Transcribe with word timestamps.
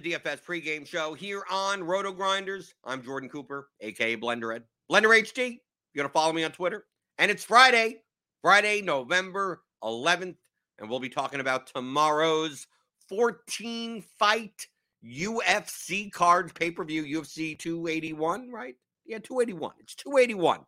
The 0.00 0.12
DFS 0.12 0.42
pregame 0.42 0.86
show 0.86 1.14
here 1.14 1.42
on 1.50 1.82
Roto 1.82 2.12
Grinders. 2.12 2.74
I'm 2.84 3.02
Jordan 3.02 3.28
Cooper, 3.28 3.68
aka 3.80 4.16
Blender 4.16 4.54
Ed. 4.54 4.64
Blender 4.90 5.18
HD. 5.20 5.58
You're 5.92 6.04
gonna 6.04 6.12
follow 6.12 6.32
me 6.32 6.44
on 6.44 6.52
Twitter. 6.52 6.86
And 7.18 7.30
it's 7.30 7.44
Friday, 7.44 8.02
Friday, 8.40 8.80
November 8.80 9.62
11th, 9.84 10.36
and 10.78 10.88
we'll 10.88 11.00
be 11.00 11.08
talking 11.08 11.40
about 11.40 11.66
tomorrow's 11.66 12.66
14 13.08 14.02
fight 14.18 14.66
UFC 15.04 16.10
cards 16.10 16.52
pay-per-view 16.52 17.20
UFC 17.20 17.58
281, 17.58 18.50
right? 18.50 18.76
Yeah, 19.04 19.18
281. 19.18 19.72
It's 19.80 19.94
281. 19.96 20.60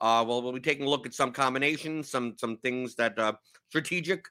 Uh, 0.00 0.24
well, 0.26 0.42
we'll 0.42 0.52
be 0.52 0.60
taking 0.60 0.86
a 0.86 0.90
look 0.90 1.06
at 1.06 1.14
some 1.14 1.30
combinations, 1.30 2.10
some 2.10 2.34
some 2.38 2.56
things 2.58 2.96
that 2.96 3.18
uh, 3.18 3.34
strategic 3.68 4.24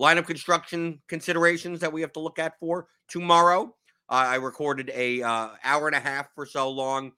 lineup 0.00 0.26
construction 0.26 1.00
considerations 1.08 1.80
that 1.80 1.92
we 1.92 2.00
have 2.00 2.12
to 2.12 2.20
look 2.20 2.38
at 2.38 2.58
for 2.58 2.88
tomorrow. 3.08 3.74
Uh, 4.08 4.26
I 4.28 4.34
recorded 4.36 4.90
a 4.94 5.22
uh, 5.22 5.48
hour 5.64 5.86
and 5.88 5.96
a 5.96 6.00
half 6.00 6.28
for 6.34 6.46
so 6.46 6.70
long 6.70 7.12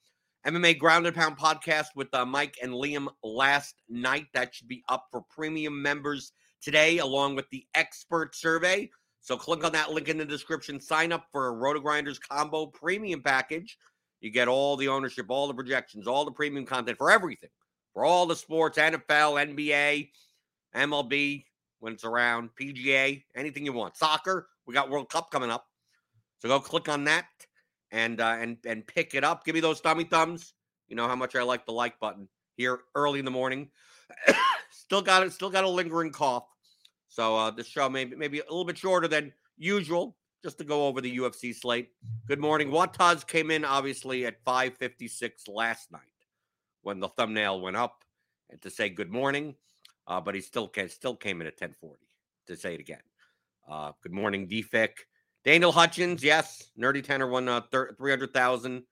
MMA 0.46 0.78
Ground 0.78 1.06
and 1.06 1.14
Pound 1.14 1.36
podcast 1.36 1.88
with 1.94 2.08
uh, 2.14 2.24
Mike 2.24 2.56
and 2.62 2.72
Liam 2.72 3.08
last 3.22 3.74
night. 3.88 4.26
That 4.32 4.54
should 4.54 4.68
be 4.68 4.82
up 4.88 5.06
for 5.10 5.22
premium 5.28 5.82
members 5.82 6.32
today, 6.62 6.98
along 6.98 7.36
with 7.36 7.44
the 7.50 7.66
expert 7.74 8.34
survey. 8.34 8.88
So 9.20 9.36
click 9.36 9.64
on 9.64 9.72
that 9.72 9.92
link 9.92 10.08
in 10.08 10.16
the 10.16 10.24
description. 10.24 10.80
Sign 10.80 11.12
up 11.12 11.26
for 11.32 11.48
a 11.48 11.52
Roto 11.52 11.80
Grinders 11.80 12.18
combo 12.18 12.66
premium 12.66 13.22
package. 13.22 13.76
You 14.20 14.30
get 14.30 14.48
all 14.48 14.76
the 14.76 14.88
ownership, 14.88 15.26
all 15.28 15.48
the 15.48 15.54
projections, 15.54 16.06
all 16.06 16.24
the 16.24 16.32
premium 16.32 16.64
content 16.64 16.98
for 16.98 17.10
everything, 17.10 17.50
for 17.92 18.04
all 18.04 18.24
the 18.24 18.36
sports, 18.36 18.78
NFL, 18.78 19.54
NBA, 19.54 20.08
MLB, 20.74 21.44
when 21.80 21.92
it's 21.92 22.04
around, 22.04 22.50
PGA, 22.60 23.22
anything 23.34 23.64
you 23.64 23.72
want. 23.72 23.96
Soccer, 23.96 24.48
we 24.66 24.74
got 24.74 24.90
World 24.90 25.08
Cup 25.08 25.30
coming 25.30 25.50
up. 25.50 25.66
So 26.38 26.48
go 26.48 26.60
click 26.60 26.88
on 26.88 27.04
that 27.04 27.26
and 27.90 28.20
uh, 28.20 28.36
and 28.38 28.58
and 28.66 28.86
pick 28.86 29.14
it 29.14 29.24
up. 29.24 29.44
Give 29.44 29.54
me 29.54 29.60
those 29.60 29.80
thummy 29.80 30.04
thumbs. 30.04 30.54
You 30.88 30.96
know 30.96 31.08
how 31.08 31.16
much 31.16 31.36
I 31.36 31.42
like 31.42 31.66
the 31.66 31.72
like 31.72 31.98
button 32.00 32.28
here 32.56 32.80
early 32.94 33.18
in 33.18 33.24
the 33.24 33.30
morning. 33.30 33.68
still 34.70 35.02
got 35.02 35.22
it. 35.22 35.32
Still 35.32 35.50
got 35.50 35.64
a 35.64 35.68
lingering 35.68 36.12
cough. 36.12 36.44
So 37.08 37.36
uh, 37.36 37.50
this 37.50 37.66
show 37.66 37.88
maybe 37.88 38.16
maybe 38.16 38.40
a 38.40 38.44
little 38.44 38.64
bit 38.64 38.78
shorter 38.78 39.08
than 39.08 39.32
usual, 39.56 40.16
just 40.42 40.58
to 40.58 40.64
go 40.64 40.86
over 40.86 41.00
the 41.00 41.18
UFC 41.18 41.54
slate. 41.54 41.90
Good 42.26 42.40
morning. 42.40 42.70
Wataz 42.70 43.26
came 43.26 43.50
in 43.50 43.64
obviously 43.64 44.26
at 44.26 44.44
5:56 44.44 45.48
last 45.48 45.90
night 45.90 46.02
when 46.82 47.00
the 47.00 47.08
thumbnail 47.08 47.60
went 47.60 47.76
up, 47.76 48.04
and 48.50 48.60
to 48.62 48.70
say 48.70 48.88
good 48.88 49.10
morning. 49.10 49.54
Uh, 50.08 50.20
but 50.20 50.34
he 50.34 50.40
still 50.40 50.66
can, 50.66 50.88
still 50.88 51.14
came 51.14 51.40
in 51.40 51.46
at 51.46 51.52
1040 51.52 52.00
to 52.46 52.56
say 52.56 52.74
it 52.74 52.80
again. 52.80 53.02
Uh, 53.70 53.92
good 54.02 54.12
morning, 54.12 54.48
DFIC. 54.48 54.88
Daniel 55.44 55.70
Hutchins, 55.70 56.24
yes, 56.24 56.70
Nerdy 56.80 57.04
Tanner 57.04 57.28
won 57.28 57.46
uh, 57.46 57.60
thir- 57.70 57.94
300,000 57.98 58.82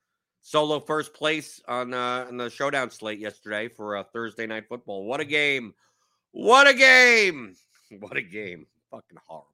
solo 0.41 0.79
first 0.79 1.13
place 1.13 1.59
on 1.67 1.93
uh, 1.93 2.25
on 2.27 2.37
the 2.37 2.49
showdown 2.49 2.89
slate 2.89 3.19
yesterday 3.19 3.67
for 3.67 3.97
uh, 3.97 4.03
Thursday 4.13 4.47
night 4.47 4.65
football. 4.69 5.03
What 5.05 5.19
a 5.19 5.25
game! 5.25 5.73
What 6.31 6.67
a 6.67 6.73
game! 6.73 7.55
What 7.99 8.17
a 8.17 8.21
game! 8.21 8.67
Fucking 8.91 9.17
horrible. 9.25 9.47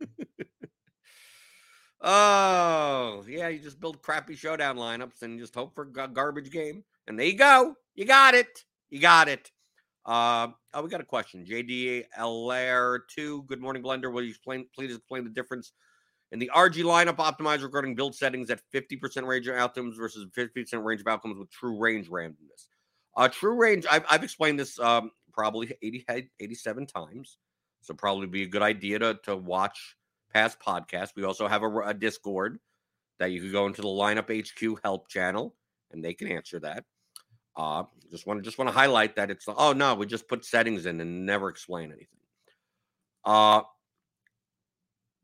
oh 2.00 3.24
yeah, 3.28 3.48
you 3.48 3.58
just 3.58 3.80
build 3.80 4.00
crappy 4.00 4.36
showdown 4.36 4.76
lineups 4.76 5.22
and 5.22 5.40
just 5.40 5.56
hope 5.56 5.74
for 5.74 5.82
a 5.82 6.08
garbage 6.08 6.52
game. 6.52 6.84
And 7.08 7.18
there 7.18 7.26
you 7.26 7.36
go. 7.36 7.74
You 7.96 8.04
got 8.04 8.34
it. 8.34 8.64
You 8.90 9.00
got 9.00 9.28
it. 9.28 9.50
Uh, 10.08 10.48
oh, 10.72 10.82
we 10.82 10.88
got 10.88 11.02
a 11.02 11.04
question. 11.04 11.44
JD 11.44 12.04
LR2. 12.18 13.46
Good 13.46 13.60
morning, 13.60 13.82
Blender. 13.82 14.10
Will 14.10 14.22
you 14.22 14.30
explain, 14.30 14.66
please 14.74 14.96
explain 14.96 15.22
the 15.22 15.28
difference 15.28 15.72
in 16.32 16.38
the 16.38 16.50
RG 16.54 16.82
lineup 16.82 17.16
optimizer 17.16 17.64
regarding 17.64 17.94
build 17.94 18.14
settings 18.14 18.48
at 18.48 18.62
50% 18.74 19.26
range 19.26 19.48
of 19.48 19.56
outcomes 19.56 19.98
versus 19.98 20.26
50% 20.34 20.82
range 20.82 21.02
of 21.02 21.08
outcomes 21.08 21.38
with 21.38 21.50
true 21.50 21.78
range 21.78 22.08
randomness? 22.08 22.68
Uh, 23.18 23.28
true 23.28 23.54
range, 23.54 23.84
I've, 23.90 24.04
I've 24.10 24.24
explained 24.24 24.58
this 24.58 24.78
um, 24.78 25.10
probably 25.30 25.74
80, 25.82 26.06
87 26.40 26.86
times. 26.86 27.36
So 27.82 27.92
probably 27.92 28.28
be 28.28 28.44
a 28.44 28.48
good 28.48 28.62
idea 28.62 28.98
to, 29.00 29.18
to 29.24 29.36
watch 29.36 29.94
past 30.32 30.58
podcasts. 30.58 31.10
We 31.16 31.24
also 31.24 31.46
have 31.46 31.62
a, 31.62 31.80
a 31.80 31.92
Discord 31.92 32.58
that 33.18 33.30
you 33.30 33.42
could 33.42 33.52
go 33.52 33.66
into 33.66 33.82
the 33.82 33.88
lineup 33.88 34.30
HQ 34.34 34.80
help 34.82 35.08
channel 35.08 35.54
and 35.90 36.02
they 36.02 36.14
can 36.14 36.28
answer 36.28 36.58
that. 36.60 36.84
Uh, 37.58 37.82
just 38.12 38.24
want 38.24 38.38
to 38.38 38.44
just 38.44 38.56
want 38.56 38.68
to 38.68 38.72
highlight 38.72 39.16
that 39.16 39.30
it's 39.30 39.46
oh 39.48 39.72
no, 39.72 39.94
we 39.94 40.06
just 40.06 40.28
put 40.28 40.44
settings 40.44 40.86
in 40.86 41.00
and 41.00 41.26
never 41.26 41.48
explain 41.48 41.90
anything. 41.90 42.06
Uh, 43.24 43.62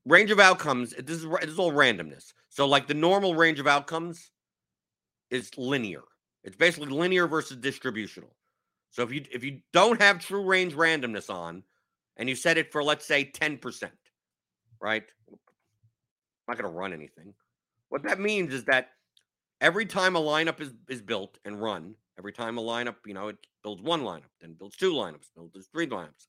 range 0.04 0.32
of 0.32 0.40
outcomes. 0.40 0.90
This 0.90 1.18
is 1.18 1.26
this 1.40 1.50
is 1.50 1.58
all 1.60 1.72
randomness. 1.72 2.32
So 2.48 2.66
like 2.66 2.88
the 2.88 2.94
normal 2.94 3.36
range 3.36 3.60
of 3.60 3.68
outcomes 3.68 4.32
is 5.30 5.56
linear. 5.56 6.02
It's 6.42 6.56
basically 6.56 6.90
linear 6.90 7.28
versus 7.28 7.56
distributional. 7.56 8.34
So 8.90 9.02
if 9.02 9.12
you 9.12 9.24
if 9.32 9.44
you 9.44 9.60
don't 9.72 10.00
have 10.02 10.18
true 10.18 10.44
range 10.44 10.74
randomness 10.74 11.32
on, 11.32 11.62
and 12.16 12.28
you 12.28 12.34
set 12.34 12.58
it 12.58 12.72
for 12.72 12.82
let's 12.82 13.06
say 13.06 13.24
ten 13.24 13.58
percent, 13.58 13.92
right? 14.80 15.04
I'm 15.30 15.38
not 16.48 16.58
going 16.58 16.70
to 16.70 16.76
run 16.76 16.92
anything. 16.92 17.32
What 17.90 18.02
that 18.02 18.18
means 18.18 18.52
is 18.52 18.64
that 18.64 18.90
every 19.60 19.86
time 19.86 20.16
a 20.16 20.20
lineup 20.20 20.60
is 20.60 20.72
is 20.88 21.02
built 21.02 21.38
and 21.44 21.60
run, 21.60 21.94
Every 22.18 22.32
time 22.32 22.58
a 22.58 22.62
lineup, 22.62 22.96
you 23.06 23.14
know, 23.14 23.28
it 23.28 23.38
builds 23.62 23.82
one 23.82 24.02
lineup, 24.02 24.30
then 24.40 24.54
builds 24.54 24.76
two 24.76 24.92
lineups, 24.92 25.30
builds 25.34 25.68
three 25.72 25.86
lineups. 25.86 26.28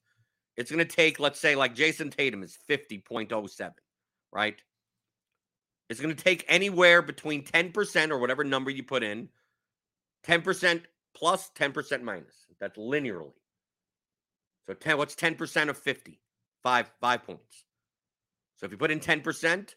It's 0.57 0.71
going 0.71 0.85
to 0.85 0.95
take, 0.95 1.19
let's 1.19 1.39
say, 1.39 1.55
like 1.55 1.75
Jayson 1.75 2.09
Tatum 2.09 2.41
is 2.41 2.57
50.07, 2.69 3.71
right? 4.31 4.55
It's 5.89 5.99
going 5.99 6.15
to 6.15 6.23
take 6.23 6.43
anywhere 6.47 7.01
between 7.01 7.43
10% 7.43 8.09
or 8.09 8.17
whatever 8.17 8.43
number 8.43 8.71
you 8.71 8.81
put 8.83 9.03
in, 9.03 9.29
10% 10.25 10.81
plus, 11.15 11.51
10% 11.55 12.01
minus. 12.01 12.33
That's 12.59 12.77
linearly. 12.77 13.33
So 14.65 14.73
10, 14.73 14.97
what's 14.97 15.13
10% 15.13 15.69
of 15.69 15.77
50? 15.77 16.19
Five, 16.63 16.89
five 16.99 17.23
points. 17.23 17.65
So 18.55 18.65
if 18.65 18.71
you 18.71 18.77
put 18.77 18.89
in 18.89 18.99
10%, 18.99 19.75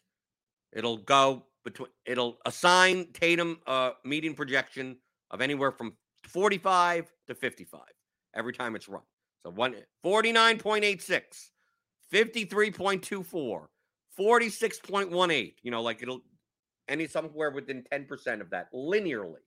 It'll 0.71 0.97
go 0.97 1.45
between. 1.63 1.89
It'll 2.05 2.37
assign 2.45 3.07
Tatum 3.13 3.59
a 3.67 3.91
median 4.03 4.33
projection 4.33 4.97
of 5.31 5.41
anywhere 5.41 5.71
from 5.71 5.93
45 6.25 7.11
to 7.27 7.35
55 7.35 7.81
every 8.35 8.53
time 8.53 8.75
it's 8.75 8.87
run. 8.89 9.01
So 9.43 9.51
one 9.51 9.75
49.86, 10.05 11.21
53.24, 12.11 13.67
46.18. 14.19 15.53
You 15.63 15.71
know, 15.71 15.81
like 15.81 16.01
it'll 16.01 16.21
any 16.87 17.07
somewhere 17.07 17.51
within 17.51 17.83
10% 17.93 18.41
of 18.41 18.49
that 18.49 18.73
linearly. 18.73 19.43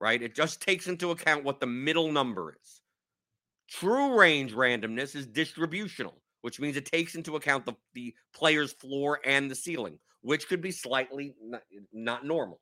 Right? 0.00 0.22
It 0.22 0.34
just 0.34 0.62
takes 0.62 0.86
into 0.86 1.10
account 1.10 1.44
what 1.44 1.60
the 1.60 1.66
middle 1.66 2.10
number 2.12 2.54
is. 2.62 2.80
True 3.68 4.18
range 4.18 4.52
randomness 4.52 5.14
is 5.14 5.26
distributional, 5.26 6.22
which 6.40 6.58
means 6.58 6.76
it 6.76 6.86
takes 6.86 7.14
into 7.14 7.36
account 7.36 7.66
the, 7.66 7.74
the 7.94 8.14
player's 8.34 8.72
floor 8.72 9.20
and 9.24 9.50
the 9.50 9.54
ceiling, 9.54 9.98
which 10.22 10.48
could 10.48 10.60
be 10.60 10.70
slightly 10.70 11.34
not, 11.42 11.62
not 11.92 12.24
normal. 12.24 12.60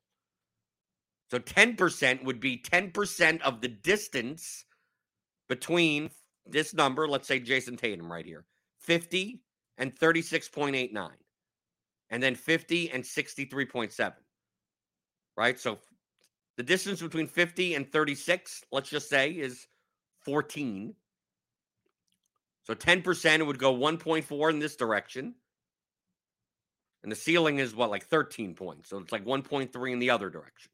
So 1.31 1.38
10% 1.38 2.25
would 2.25 2.40
be 2.40 2.58
10% 2.58 3.40
of 3.43 3.60
the 3.60 3.69
distance 3.69 4.64
between 5.49 6.10
this 6.46 6.72
number, 6.72 7.06
let's 7.06 7.28
say 7.28 7.38
Jayson 7.38 7.76
Tatum 7.76 8.10
right 8.10 8.25
here, 8.25 8.46
50 8.81 9.43
and 9.76 9.94
36.89, 9.94 11.10
and 12.10 12.22
then 12.22 12.34
50 12.34 12.90
and 12.90 13.05
63.7. 13.05 14.12
Right? 15.37 15.58
So 15.58 15.78
the 16.56 16.62
distance 16.62 17.00
between 17.02 17.26
50 17.26 17.75
and 17.75 17.90
36, 17.93 18.64
let's 18.72 18.90
just 18.90 19.08
say, 19.08 19.31
is 19.31 19.66
14. 20.25 20.94
So 22.64 22.75
10% 22.75 23.46
would 23.46 23.58
go 23.58 23.75
1.4 23.75 24.50
in 24.50 24.58
this 24.58 24.76
direction. 24.76 25.34
And 27.02 27.12
the 27.12 27.16
ceiling 27.16 27.58
is 27.58 27.74
what, 27.74 27.90
like 27.90 28.06
13 28.06 28.54
points. 28.54 28.88
So 28.90 28.98
it's 28.98 29.12
like 29.12 29.24
1.3 29.24 29.92
in 29.92 29.98
the 29.98 30.10
other 30.10 30.30
direction. 30.30 30.70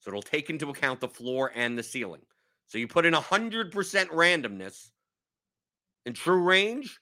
So 0.00 0.10
it'll 0.10 0.22
take 0.22 0.50
into 0.50 0.70
account 0.70 1.00
the 1.00 1.08
floor 1.08 1.52
and 1.54 1.76
the 1.76 1.82
ceiling. 1.82 2.22
So 2.66 2.78
you 2.78 2.88
put 2.88 3.06
in 3.06 3.14
100% 3.14 3.72
randomness 3.72 4.90
in 6.06 6.14
true 6.14 6.42
range, 6.42 7.00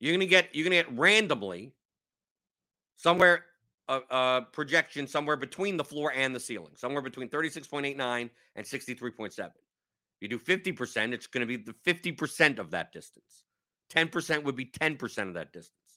you're 0.00 0.12
going 0.12 0.20
to 0.20 0.26
get 0.26 0.54
you're 0.54 0.68
going 0.68 0.84
to 0.84 0.90
get 0.90 0.98
randomly 0.98 1.72
somewhere 2.96 3.44
a, 3.88 3.92
uh, 3.92 4.00
uh, 4.10 4.40
projection 4.52 5.06
somewhere 5.06 5.36
between 5.36 5.76
the 5.76 5.84
floor 5.84 6.12
and 6.14 6.34
the 6.34 6.40
ceiling, 6.40 6.72
somewhere 6.74 7.02
between 7.02 7.28
36.89 7.28 8.30
and 8.56 8.66
63.7. 8.66 9.50
You 10.20 10.28
do 10.28 10.38
50%, 10.38 11.12
it's 11.12 11.26
going 11.26 11.46
to 11.46 11.46
be 11.46 11.56
the 11.56 11.74
50% 11.86 12.58
of 12.58 12.70
that 12.70 12.92
distance. 12.92 13.44
10% 13.92 14.44
would 14.44 14.56
be 14.56 14.66
10% 14.66 15.28
of 15.28 15.34
that 15.34 15.52
distance. 15.52 15.89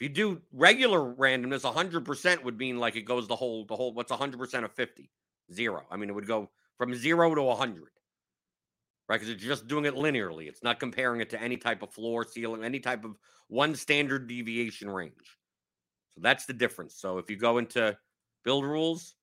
If 0.00 0.08
you 0.08 0.14
do 0.14 0.40
regular 0.52 0.98
randomness, 1.14 1.70
100% 1.70 2.42
would 2.42 2.58
mean 2.58 2.78
like 2.78 2.96
it 2.96 3.02
goes 3.02 3.28
the 3.28 3.36
whole, 3.36 3.66
the 3.66 3.76
whole, 3.76 3.92
what's 3.92 4.10
100% 4.10 4.64
of 4.64 4.72
50? 4.72 5.10
Zero. 5.52 5.82
I 5.90 5.96
mean, 5.98 6.08
it 6.08 6.14
would 6.14 6.26
go 6.26 6.48
from 6.78 6.94
zero 6.94 7.34
to 7.34 7.42
100, 7.42 7.82
right? 9.08 9.16
Because 9.16 9.28
it's 9.28 9.42
just 9.42 9.68
doing 9.68 9.84
it 9.84 9.94
linearly. 9.94 10.48
It's 10.48 10.62
not 10.62 10.80
comparing 10.80 11.20
it 11.20 11.28
to 11.30 11.42
any 11.42 11.58
type 11.58 11.82
of 11.82 11.92
floor, 11.92 12.24
ceiling, 12.24 12.64
any 12.64 12.80
type 12.80 13.04
of 13.04 13.16
one 13.48 13.74
standard 13.74 14.26
deviation 14.26 14.88
range. 14.88 15.36
So 16.12 16.22
that's 16.22 16.46
the 16.46 16.54
difference. 16.54 16.96
So 16.96 17.18
if 17.18 17.28
you 17.28 17.36
go 17.36 17.58
into 17.58 17.94
build 18.42 18.64
rules, 18.64 19.14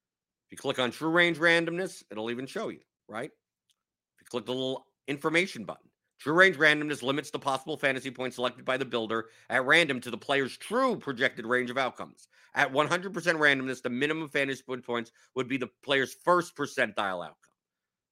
if 0.45 0.51
you 0.51 0.57
click 0.57 0.77
on 0.77 0.91
true 0.91 1.09
range 1.09 1.39
randomness, 1.39 2.03
it'll 2.11 2.29
even 2.29 2.45
show 2.45 2.69
you, 2.69 2.81
right? 3.07 3.31
If 3.31 4.21
you 4.21 4.27
click 4.29 4.45
the 4.45 4.53
little 4.53 4.85
information 5.07 5.63
button. 5.63 5.89
True 6.19 6.33
range 6.33 6.57
randomness 6.57 7.03
limits 7.03 7.29
the 7.29 7.39
possible 7.39 7.77
fantasy 7.77 8.09
points 8.09 8.37
selected 8.37 8.65
by 8.65 8.77
the 8.77 8.85
builder 8.85 9.27
at 9.49 9.65
random 9.65 10.01
to 10.01 10.09
the 10.09 10.17
player's 10.17 10.57
true 10.57 10.95
projected 10.97 11.45
range 11.45 11.69
of 11.69 11.77
outcomes. 11.77 12.27
At 12.55 12.71
100% 12.71 13.11
randomness, 13.11 13.83
the 13.83 13.89
minimum 13.89 14.27
fantasy 14.29 14.63
points 14.63 15.11
would 15.35 15.47
be 15.47 15.57
the 15.57 15.69
player's 15.83 16.15
first 16.25 16.55
percentile 16.55 17.23
outcome. 17.23 17.35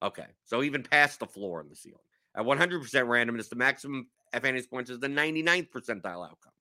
Okay, 0.02 0.26
so 0.44 0.62
even 0.62 0.84
past 0.84 1.18
the 1.18 1.26
floor 1.26 1.60
and 1.60 1.70
the 1.70 1.74
ceiling. 1.74 1.98
At 2.36 2.44
100% 2.44 2.80
randomness, 2.80 3.48
the 3.48 3.56
maximum 3.56 4.06
fantasy 4.32 4.68
points 4.68 4.90
is 4.90 5.00
the 5.00 5.08
99th 5.08 5.70
percentile 5.70 6.24
outcome. 6.24 6.52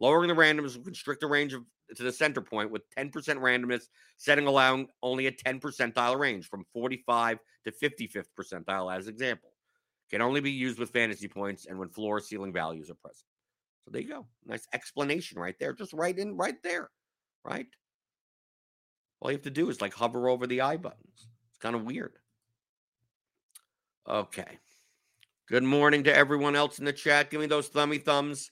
Lowering 0.00 0.28
the 0.28 0.34
randomness 0.34 0.76
will 0.76 0.84
constrict 0.84 1.20
the 1.20 1.26
range 1.26 1.52
of 1.52 1.64
to 1.96 2.02
the 2.02 2.12
center 2.12 2.40
point 2.40 2.70
with 2.70 2.82
10% 2.96 3.10
randomness, 3.12 3.84
setting 4.16 4.46
allowing 4.46 4.88
only 5.02 5.26
a 5.26 5.32
10 5.32 5.60
percentile 5.60 6.18
range 6.18 6.48
from 6.48 6.64
45 6.72 7.38
to 7.64 7.72
55th 7.72 8.26
percentile 8.38 8.96
as 8.96 9.08
example. 9.08 9.49
Can 10.10 10.22
only 10.22 10.40
be 10.40 10.50
used 10.50 10.78
with 10.78 10.90
fantasy 10.90 11.28
points 11.28 11.66
and 11.66 11.78
when 11.78 11.88
floor 11.88 12.20
ceiling 12.20 12.52
values 12.52 12.90
are 12.90 12.94
present. 12.94 13.26
So 13.84 13.92
there 13.92 14.02
you 14.02 14.08
go. 14.08 14.26
Nice 14.44 14.66
explanation 14.72 15.38
right 15.38 15.54
there. 15.58 15.72
Just 15.72 15.92
right 15.92 16.18
in 16.18 16.36
right 16.36 16.60
there. 16.62 16.90
Right? 17.44 17.66
All 19.20 19.30
you 19.30 19.36
have 19.36 19.44
to 19.44 19.50
do 19.50 19.70
is 19.70 19.80
like 19.80 19.94
hover 19.94 20.28
over 20.28 20.46
the 20.46 20.62
I 20.62 20.76
buttons. 20.76 21.28
It's 21.50 21.58
kind 21.58 21.76
of 21.76 21.84
weird. 21.84 22.14
Okay. 24.08 24.58
Good 25.48 25.62
morning 25.62 26.04
to 26.04 26.14
everyone 26.14 26.56
else 26.56 26.78
in 26.78 26.84
the 26.84 26.92
chat. 26.92 27.30
Give 27.30 27.40
me 27.40 27.46
those 27.46 27.68
thummy 27.68 27.98
thumbs. 27.98 28.50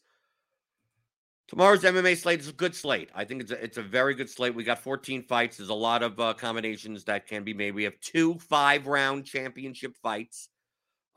Tomorrow's 1.48 1.82
MMA 1.82 2.16
slate 2.16 2.40
is 2.40 2.48
a 2.48 2.52
good 2.52 2.74
slate. 2.74 3.08
I 3.14 3.24
think 3.24 3.40
it's 3.40 3.50
a, 3.50 3.64
it's 3.64 3.78
a 3.78 3.82
very 3.82 4.14
good 4.14 4.28
slate. 4.28 4.54
We 4.54 4.64
got 4.64 4.78
14 4.78 5.22
fights. 5.22 5.56
There's 5.56 5.70
a 5.70 5.74
lot 5.74 6.02
of 6.02 6.20
uh, 6.20 6.34
combinations 6.34 7.04
that 7.04 7.26
can 7.26 7.42
be 7.42 7.54
made. 7.54 7.74
We 7.74 7.84
have 7.84 7.98
two 8.00 8.34
five 8.38 8.86
round 8.86 9.24
championship 9.24 9.96
fights. 10.02 10.50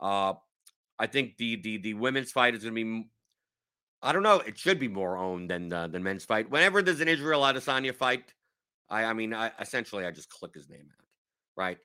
Uh, 0.02 0.34
I 0.98 1.06
think 1.06 1.36
the 1.38 1.56
the 1.56 1.78
the 1.78 1.94
women's 1.94 2.32
fight 2.32 2.54
is 2.54 2.62
going 2.62 2.74
to 2.74 2.84
be. 2.84 3.08
I 4.02 4.12
don't 4.12 4.24
know. 4.24 4.40
It 4.40 4.58
should 4.58 4.80
be 4.80 4.88
more 4.88 5.16
owned 5.16 5.48
than 5.50 5.72
uh, 5.72 5.86
than 5.86 6.02
men's 6.02 6.24
fight. 6.24 6.50
Whenever 6.50 6.82
there's 6.82 7.00
an 7.00 7.08
Israel 7.08 7.40
Adesanya 7.42 7.94
fight, 7.94 8.34
I 8.90 9.04
I 9.04 9.12
mean, 9.14 9.32
I 9.32 9.52
essentially 9.60 10.04
I 10.04 10.10
just 10.10 10.28
click 10.28 10.54
his 10.54 10.68
name 10.68 10.88
out. 10.90 11.06
Right? 11.56 11.78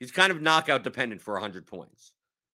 He's 0.00 0.10
kind 0.10 0.32
of 0.32 0.42
knockout 0.42 0.82
dependent 0.82 1.20
for 1.20 1.34
100 1.34 1.66
points 1.66 2.12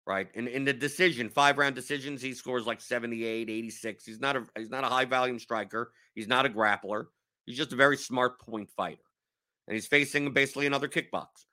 right? 0.06 0.28
In 0.34 0.48
in 0.48 0.66
the 0.66 0.74
decision, 0.74 1.30
five 1.30 1.58
round 1.58 1.76
decisions, 1.76 2.22
he 2.22 2.34
scores 2.34 2.66
like 2.66 2.82
78, 2.82 3.50
86. 3.50 4.06
He's 4.06 4.20
not 4.20 4.36
a 4.36 4.44
he's 4.58 4.70
not 4.70 4.84
a 4.84 4.88
high 4.88 5.06
volume 5.06 5.40
striker. 5.40 5.92
He's 6.16 6.28
not 6.28 6.46
a 6.46 6.50
grappler. 6.50 7.06
He's 7.46 7.58
just 7.58 7.74
a 7.74 7.76
very 7.76 7.98
smart 7.98 8.40
point 8.40 8.70
fighter. 8.76 9.02
And 9.68 9.76
he's 9.76 9.88
facing 9.88 10.32
basically 10.34 10.68
another 10.68 10.88
kickboxer. 10.88 11.46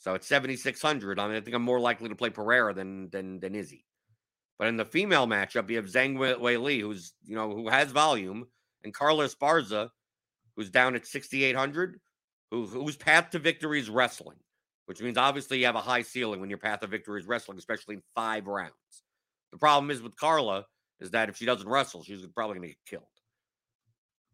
So 0.00 0.14
at 0.14 0.24
7600, 0.24 1.18
I 1.18 1.26
mean, 1.28 1.36
I 1.36 1.40
think 1.40 1.54
I'm 1.54 1.62
more 1.62 1.80
likely 1.80 2.08
to 2.08 2.16
play 2.16 2.30
Pereira 2.30 2.74
than 2.74 3.08
than 3.10 3.40
than 3.40 3.54
Izzy. 3.54 3.86
But 4.58 4.68
in 4.68 4.76
the 4.76 4.84
female 4.84 5.26
matchup, 5.26 5.70
you 5.70 5.76
have 5.76 5.86
Zhang 5.86 6.16
Weili, 6.16 6.80
who's 6.80 7.14
you 7.24 7.36
know 7.36 7.50
who 7.50 7.68
has 7.68 7.92
volume, 7.92 8.46
and 8.82 8.92
Carla 8.92 9.26
Esparza, 9.26 9.90
who's 10.56 10.70
down 10.70 10.96
at 10.96 11.06
6800, 11.06 12.00
who 12.50 12.66
whose 12.66 12.96
path 12.96 13.30
to 13.30 13.38
victory 13.38 13.80
is 13.80 13.88
wrestling 13.88 14.38
which 14.90 15.00
means 15.00 15.16
obviously 15.16 15.60
you 15.60 15.66
have 15.66 15.76
a 15.76 15.80
high 15.80 16.02
ceiling 16.02 16.40
when 16.40 16.50
your 16.50 16.58
path 16.58 16.80
to 16.80 16.88
victory 16.88 17.20
is 17.20 17.24
wrestling, 17.28 17.56
especially 17.56 17.94
in 17.94 18.02
five 18.16 18.48
rounds. 18.48 18.72
The 19.52 19.56
problem 19.56 19.88
is 19.88 20.02
with 20.02 20.16
Carla 20.16 20.66
is 20.98 21.12
that 21.12 21.28
if 21.28 21.36
she 21.36 21.46
doesn't 21.46 21.68
wrestle, 21.68 22.02
she's 22.02 22.26
probably 22.34 22.56
going 22.56 22.62
to 22.70 22.74
get 22.74 22.86
killed. 22.86 23.04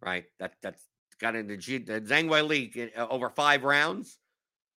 Right? 0.00 0.25
That 0.38 0.55
that's 0.62 0.83
got 1.21 1.37
into 1.37 1.59
Zhang 1.59 2.31
Weili 2.31 2.91
uh, 2.97 3.07
over 3.11 3.29
five 3.29 3.64
rounds. 3.64 4.17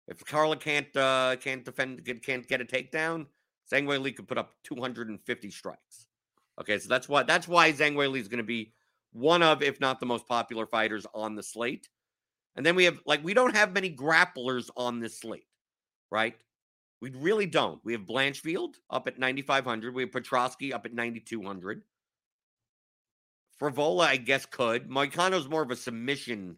If 0.09 0.25
Carla 0.25 0.57
can't 0.57 0.93
uh, 0.97 1.37
can't 1.39 1.63
defend, 1.63 2.03
can't 2.23 2.47
get 2.47 2.61
a 2.61 2.65
takedown, 2.65 3.27
Zhang 3.71 3.85
Weili 3.85 4.13
could 4.13 4.27
put 4.27 4.37
up 4.37 4.51
250 4.63 5.51
strikes. 5.51 6.07
Okay, 6.59 6.77
so 6.79 6.89
that's 6.89 7.07
why 7.07 7.23
that's 7.23 7.47
why 7.47 7.71
Zhang 7.71 7.93
Weili 7.93 8.19
is 8.19 8.27
going 8.27 8.39
to 8.39 8.43
be 8.43 8.73
one 9.13 9.41
of, 9.41 9.63
if 9.63 9.79
not 9.79 10.01
the 10.01 10.05
most 10.05 10.27
popular 10.27 10.65
fighters 10.65 11.05
on 11.13 11.35
the 11.35 11.43
slate. 11.43 11.87
And 12.57 12.65
then 12.65 12.75
we 12.75 12.83
have 12.85 12.99
like 13.05 13.23
we 13.23 13.33
don't 13.33 13.55
have 13.55 13.71
many 13.71 13.95
grapplers 13.95 14.69
on 14.75 14.99
this 14.99 15.19
slate 15.19 15.45
right? 16.11 16.35
We 17.01 17.11
really 17.11 17.45
don't. 17.45 17.79
We 17.83 17.93
have 17.93 18.01
Blanchfield 18.01 18.75
up 18.89 19.07
at 19.07 19.19
9,500. 19.19 19.93
We 19.93 20.03
have 20.03 20.11
Petroski 20.11 20.73
up 20.73 20.85
at 20.85 20.93
9,200. 20.93 21.81
Frevola, 23.61 24.05
I 24.05 24.17
guess, 24.17 24.45
could. 24.45 24.89
Moicano's 24.89 25.49
more 25.49 25.61
of 25.61 25.71
a 25.71 25.75
submission 25.75 26.57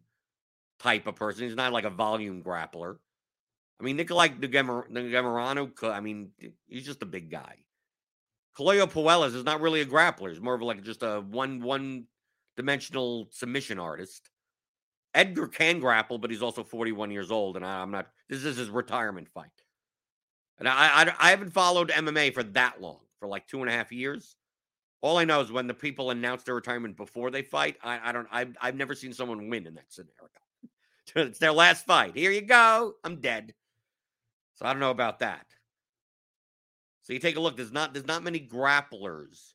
type 0.80 1.08
of 1.08 1.16
person. 1.16 1.44
He's 1.44 1.56
not 1.56 1.74
like 1.74 1.86
a 1.86 1.90
volume 1.90 2.44
grappler. 2.44 2.98
I 3.82 3.84
mean, 3.84 3.96
Nikolai 3.96 4.28
could. 4.28 5.92
I 5.92 6.00
mean, 6.00 6.30
he's 6.68 6.86
just 6.86 7.02
a 7.02 7.06
big 7.08 7.32
guy. 7.32 7.56
Caio 8.56 8.86
Puelles 8.86 9.34
is 9.34 9.44
not 9.44 9.60
really 9.60 9.82
a 9.82 9.86
grappler. 9.86 10.30
He's 10.30 10.40
more 10.40 10.54
of 10.54 10.62
like 10.62 10.84
just 10.84 11.02
a 11.02 11.22
one 11.22 11.62
one 11.62 12.06
dimensional 12.56 13.28
submission 13.32 13.80
artist. 13.80 14.30
Edgar 15.16 15.48
can 15.48 15.80
grapple, 15.80 16.20
but 16.20 16.30
he's 16.30 16.44
also 16.44 16.64
41 16.64 17.12
years 17.12 17.32
old, 17.32 17.56
and 17.56 17.66
I, 17.66 17.82
am 17.82 17.92
not. 17.92 18.08
This 18.30 18.46
is 18.46 18.56
his 18.56 18.70
retirement 18.70 19.28
fight, 19.30 19.50
and 20.60 20.68
I, 20.70 21.02
I 21.02 21.14
I 21.20 21.30
haven't 21.32 21.52
followed 21.52 21.90
MMA 21.90 22.36
for 22.36 22.44
that 22.44 22.82
long, 22.82 23.00
for 23.20 23.28
like 23.28 23.48
two 23.48 23.62
and 23.62 23.70
a 23.70 23.74
half 23.74 23.92
years. 23.92 24.36
All 25.02 25.18
I 25.18 25.26
know 25.26 25.42
is 25.42 25.52
when 25.52 25.66
the 25.66 25.74
people 25.74 26.12
announce 26.12 26.44
their 26.44 26.54
retirement 26.54 26.96
before 26.96 27.32
they 27.32 27.42
fight, 27.42 27.78
I, 27.84 28.10
I 28.10 28.12
don't. 28.12 28.28
I've 28.32 28.56
I've 28.62 28.76
never 28.76 28.94
seen 28.94 29.12
someone 29.12 29.50
win 29.50 29.66
in 29.66 29.74
that 29.74 29.92
scenario. 29.92 30.30
it's 31.30 31.40
their 31.40 31.52
last 31.52 31.88
fight. 31.88 32.16
Here 32.16 32.32
you 32.32 32.42
go. 32.42 32.94
I'm 33.04 33.20
dead. 33.20 33.56
So 34.62 34.68
I 34.68 34.74
don't 34.74 34.82
know 34.82 34.92
about 34.92 35.22
that. 35.22 35.48
So 37.02 37.14
you 37.14 37.20
take 37.20 37.38
a 37.38 37.42
look. 37.42 37.58
There's 37.58 37.72
not 37.74 37.94
there's 37.94 38.08
not 38.08 38.24
many 38.24 38.40
grapplers 38.40 39.54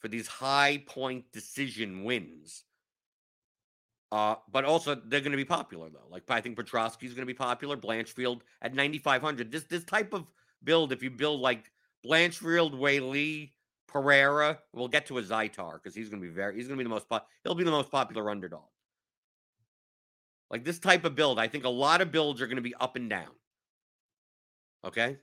for 0.00 0.08
these 0.08 0.26
high 0.28 0.82
point 0.86 1.26
decision 1.32 2.04
wins 2.04 2.64
Uh, 4.12 4.36
but 4.50 4.64
also 4.64 4.94
they're 4.94 5.20
going 5.20 5.32
to 5.32 5.36
be 5.38 5.44
popular 5.44 5.90
though. 5.90 6.08
Like 6.10 6.24
I 6.30 6.40
think 6.40 6.58
Petroski's 6.58 7.14
going 7.14 7.26
to 7.26 7.26
be 7.26 7.34
popular. 7.34 7.76
Blanchfield 7.76 8.40
at 8.62 8.74
9,500. 8.74 9.52
This 9.52 9.64
this 9.64 9.84
type 9.84 10.14
of 10.14 10.26
build, 10.64 10.92
if 10.92 11.02
you 11.02 11.10
build 11.10 11.40
like 11.40 11.70
Blanchfield, 12.06 12.72
Weili, 12.74 13.52
Pereira, 13.88 14.60
we'll 14.72 14.88
get 14.88 15.06
to 15.06 15.14
Azaitar 15.14 15.74
because 15.74 15.94
he's 15.94 16.08
going 16.08 16.22
to 16.22 16.28
be 16.28 16.34
very. 16.34 16.56
He's 16.56 16.68
going 16.68 16.78
to 16.78 16.84
be 16.84 16.88
the 16.88 16.94
most. 16.94 17.06
He'll 17.44 17.54
be 17.54 17.64
the 17.64 17.70
most 17.70 17.90
popular 17.90 18.30
underdog. 18.30 18.64
Like 20.50 20.64
this 20.64 20.78
type 20.78 21.04
of 21.04 21.14
build, 21.16 21.38
I 21.38 21.48
think 21.48 21.64
a 21.64 21.68
lot 21.68 22.00
of 22.00 22.12
builds 22.12 22.40
are 22.42 22.46
going 22.46 22.56
to 22.56 22.62
be 22.62 22.74
up 22.80 22.96
and 22.96 23.10
down. 23.10 23.32
Okay. 24.84 25.18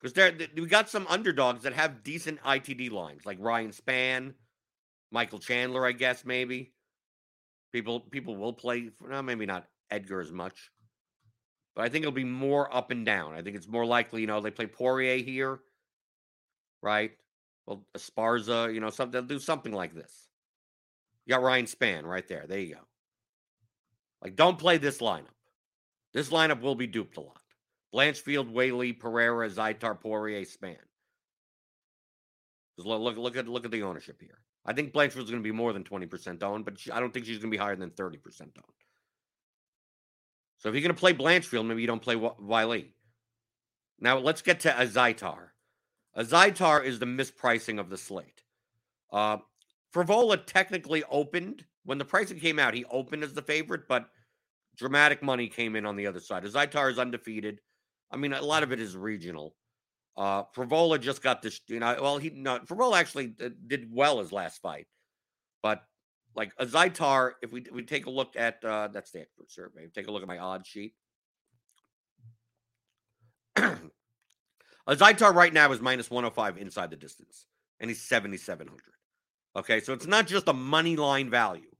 Because 0.00 0.12
there, 0.12 0.32
we 0.54 0.66
got 0.66 0.90
some 0.90 1.06
underdogs 1.08 1.62
that 1.62 1.72
have 1.72 2.02
decent 2.02 2.40
ITD 2.42 2.90
lines, 2.90 3.24
like 3.24 3.38
Ryan 3.40 3.70
Spann, 3.70 4.34
Michael 5.10 5.38
Chandler, 5.38 5.86
I 5.86 5.92
guess 5.92 6.24
maybe. 6.24 6.72
People, 7.72 8.00
people 8.00 8.36
will 8.36 8.52
play. 8.52 8.90
No, 9.08 9.22
maybe 9.22 9.46
not 9.46 9.66
Edgar 9.90 10.20
as 10.20 10.30
much, 10.30 10.70
but 11.74 11.84
I 11.84 11.88
think 11.88 12.02
it'll 12.02 12.12
be 12.12 12.24
more 12.24 12.74
up 12.74 12.90
and 12.90 13.04
down. 13.04 13.34
I 13.34 13.42
think 13.42 13.56
it's 13.56 13.66
more 13.66 13.86
likely, 13.86 14.20
you 14.20 14.26
know, 14.26 14.40
they 14.40 14.50
play 14.50 14.66
Poirier 14.66 15.16
here, 15.16 15.60
right? 16.82 17.12
Well, 17.66 17.84
Esparza, 17.96 18.72
you 18.72 18.80
know, 18.80 18.90
something 18.90 19.12
they'll 19.12 19.22
do 19.22 19.38
something 19.38 19.72
like 19.72 19.94
this. 19.94 20.28
You 21.26 21.34
got 21.34 21.42
Ryan 21.42 21.64
Spann 21.66 22.04
right 22.04 22.26
there. 22.28 22.44
There 22.46 22.58
you 22.58 22.74
go. 22.74 22.80
Like, 24.22 24.36
don't 24.36 24.58
play 24.58 24.78
this 24.78 24.98
lineup. 24.98 25.26
This 26.12 26.28
lineup 26.28 26.60
will 26.60 26.74
be 26.74 26.86
duped 26.86 27.16
a 27.16 27.20
lot. 27.20 27.40
Blanchfield, 27.94 28.52
Weili, 28.52 28.98
Pereira, 28.98 29.48
Zaitar, 29.48 29.98
Poirier, 30.00 30.42
Spann. 30.42 30.76
Look, 32.76 33.00
look, 33.00 33.16
look 33.16 33.36
at 33.36 33.46
look 33.46 33.64
at 33.64 33.70
the 33.70 33.84
ownership 33.84 34.20
here. 34.20 34.38
I 34.66 34.72
think 34.72 34.92
Blanchfield's 34.92 35.30
going 35.30 35.42
to 35.42 35.46
be 35.46 35.52
more 35.52 35.72
than 35.72 35.84
20% 35.84 36.42
owned, 36.42 36.64
but 36.64 36.78
she, 36.78 36.90
I 36.90 36.98
don't 36.98 37.12
think 37.12 37.26
she's 37.26 37.38
going 37.38 37.50
to 37.50 37.56
be 37.56 37.62
higher 37.62 37.76
than 37.76 37.90
30% 37.90 38.16
owned. 38.40 38.52
So 40.58 40.68
if 40.68 40.74
you're 40.74 40.82
going 40.82 40.94
to 40.94 40.98
play 40.98 41.12
Blanchfield, 41.12 41.66
maybe 41.66 41.82
you 41.82 41.86
don't 41.86 42.02
play 42.02 42.16
Weili. 42.16 42.86
Now 44.00 44.18
let's 44.18 44.42
get 44.42 44.60
to 44.60 44.70
Azaitar. 44.70 45.48
A 46.14 46.24
Zaitar 46.24 46.84
is 46.84 46.98
the 46.98 47.06
mispricing 47.06 47.78
of 47.78 47.90
the 47.90 47.98
slate. 47.98 48.42
Uh, 49.12 49.38
Frevola 49.94 50.44
technically 50.44 51.04
opened 51.10 51.64
when 51.84 51.98
the 51.98 52.04
pricing 52.04 52.40
came 52.40 52.58
out. 52.58 52.74
He 52.74 52.84
opened 52.86 53.22
as 53.22 53.34
the 53.34 53.42
favorite, 53.42 53.86
but 53.88 54.08
dramatic 54.76 55.22
money 55.22 55.48
came 55.48 55.76
in 55.76 55.86
on 55.86 55.96
the 55.96 56.06
other 56.06 56.20
side. 56.20 56.44
Azaitar 56.44 56.90
is 56.90 56.98
undefeated. 56.98 57.60
I 58.14 58.16
mean, 58.16 58.32
a 58.32 58.40
lot 58.40 58.62
of 58.62 58.72
it 58.72 58.80
is 58.80 58.96
regional. 58.96 59.54
Uh, 60.16 60.44
Frevola 60.56 61.00
just 61.00 61.22
got 61.22 61.42
this, 61.42 61.60
you 61.66 61.80
know. 61.80 61.96
Well, 62.00 62.18
he 62.18 62.30
no, 62.30 62.60
Frevola 62.60 62.96
actually 62.96 63.34
did 63.66 63.88
well 63.92 64.20
his 64.20 64.30
last 64.30 64.62
fight, 64.62 64.86
but 65.62 65.82
like 66.36 66.56
Azaitar, 66.58 67.32
if 67.42 67.50
we 67.50 67.66
we 67.72 67.82
take 67.82 68.06
a 68.06 68.10
look 68.10 68.36
at 68.36 68.64
uh, 68.64 68.88
that's 68.92 69.10
the 69.10 69.20
expert 69.20 69.50
survey. 69.50 69.88
Take 69.92 70.06
a 70.06 70.12
look 70.12 70.22
at 70.22 70.28
my 70.28 70.38
odds 70.38 70.68
sheet. 70.68 70.94
a 73.56 73.76
Zaitar 74.90 75.34
right 75.34 75.52
now 75.52 75.72
is 75.72 75.80
minus 75.80 76.10
105 76.10 76.58
inside 76.58 76.90
the 76.90 76.96
distance, 76.96 77.46
and 77.80 77.90
he's 77.90 78.02
7,700. 78.02 78.80
Okay, 79.56 79.80
so 79.80 79.92
it's 79.92 80.06
not 80.06 80.26
just 80.26 80.48
a 80.48 80.52
money 80.52 80.96
line 80.96 81.30
value. 81.30 81.70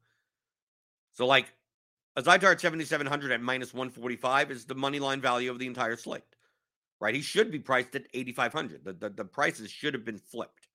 So, 1.12 1.26
like 1.26 1.53
Azaitar 2.16 2.52
at 2.52 2.61
7,700 2.61 3.33
at 3.33 3.40
minus 3.40 3.75
145 3.75 4.50
is 4.50 4.64
the 4.64 4.75
money 4.75 5.00
line 5.00 5.21
value 5.21 5.50
of 5.50 5.59
the 5.59 5.66
entire 5.66 5.97
slate 5.97 6.23
right? 7.04 7.14
He 7.14 7.21
should 7.21 7.50
be 7.50 7.59
priced 7.59 7.94
at 7.94 8.06
8,500. 8.14 8.83
The, 8.83 8.92
the, 8.94 9.11
the 9.11 9.25
prices 9.26 9.71
should 9.71 9.92
have 9.92 10.06
been 10.06 10.18
flipped. 10.18 10.68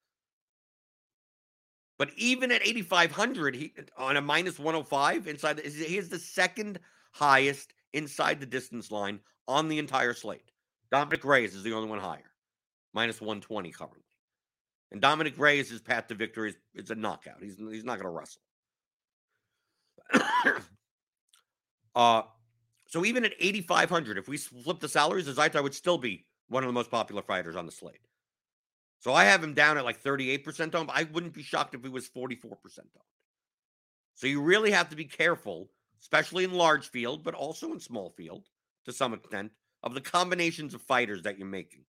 But 1.98 2.12
even 2.15 2.51
at 2.51 2.62
8,500, 2.62 3.55
he 3.55 3.74
on 3.98 4.15
a 4.15 4.22
minus 4.22 4.60
105 4.60 5.27
inside, 5.27 5.58
the, 5.58 5.63
he 5.63 5.98
is 5.98 6.08
the 6.08 6.19
second 6.19 6.79
highest 7.12 7.74
inside 7.93 8.39
the 8.39 8.46
distance 8.46 8.91
line 8.91 9.19
on 9.48 9.67
the 9.67 9.79
entire 9.79 10.13
slate. 10.13 10.51
Dominick 10.91 11.25
Reyes 11.25 11.55
is 11.55 11.63
the 11.63 11.74
only 11.74 11.89
one 11.89 12.00
higher, 12.00 12.31
minus 12.93 13.19
120 13.19 13.72
currently. 13.72 14.03
And 14.91 15.01
Dominick 15.01 15.38
Reyes, 15.38 15.77
path 15.81 16.08
to 16.08 16.15
victory 16.15 16.50
is, 16.51 16.58
is 16.75 16.91
a 16.91 16.96
knockout. 16.96 17.41
He's, 17.41 17.58
he's 17.58 17.84
not 17.84 18.00
going 18.00 18.05
to 18.05 18.10
wrestle. 18.10 18.41
uh, 21.96 22.24
so 22.86 23.05
even 23.05 23.25
at 23.25 23.34
8,500, 23.39 24.17
if 24.17 24.27
we 24.27 24.38
flip 24.38 24.79
the 24.79 24.89
salaries, 24.89 25.27
Zaitar 25.27 25.63
would 25.63 25.75
still 25.75 25.98
be 25.98 26.25
one 26.48 26.63
of 26.63 26.67
the 26.67 26.74
most 26.74 26.89
popular 26.89 27.22
fighters 27.22 27.55
on 27.55 27.65
the 27.65 27.72
slate. 27.72 28.00
So 29.00 29.13
I 29.13 29.25
have 29.25 29.43
him 29.43 29.53
down 29.53 29.77
at 29.77 29.86
like 29.86 30.03
38% 30.03 30.75
owned, 30.75 30.89
I 30.93 31.03
wouldn't 31.03 31.34
be 31.34 31.43
shocked 31.43 31.75
if 31.75 31.84
he 31.84 31.89
was 31.89 32.10
44% 32.10 32.43
owned. 32.43 32.88
So 34.15 34.27
you 34.27 34.41
really 34.41 34.72
have 34.72 34.89
to 34.89 34.96
be 34.96 35.05
careful, 35.05 35.69
especially 36.01 36.43
in 36.43 36.53
large 36.53 36.89
field, 36.89 37.24
but 37.24 37.34
also 37.34 37.72
in 37.72 37.79
small 37.79 38.10
field 38.10 38.46
to 38.86 38.91
some 38.91 39.13
extent, 39.13 39.51
of 39.84 39.93
the 39.93 40.01
combinations 40.01 40.74
of 40.74 40.81
fighters 40.81 41.24
that 41.24 41.38
you're 41.38 41.48
making. 41.48 41.84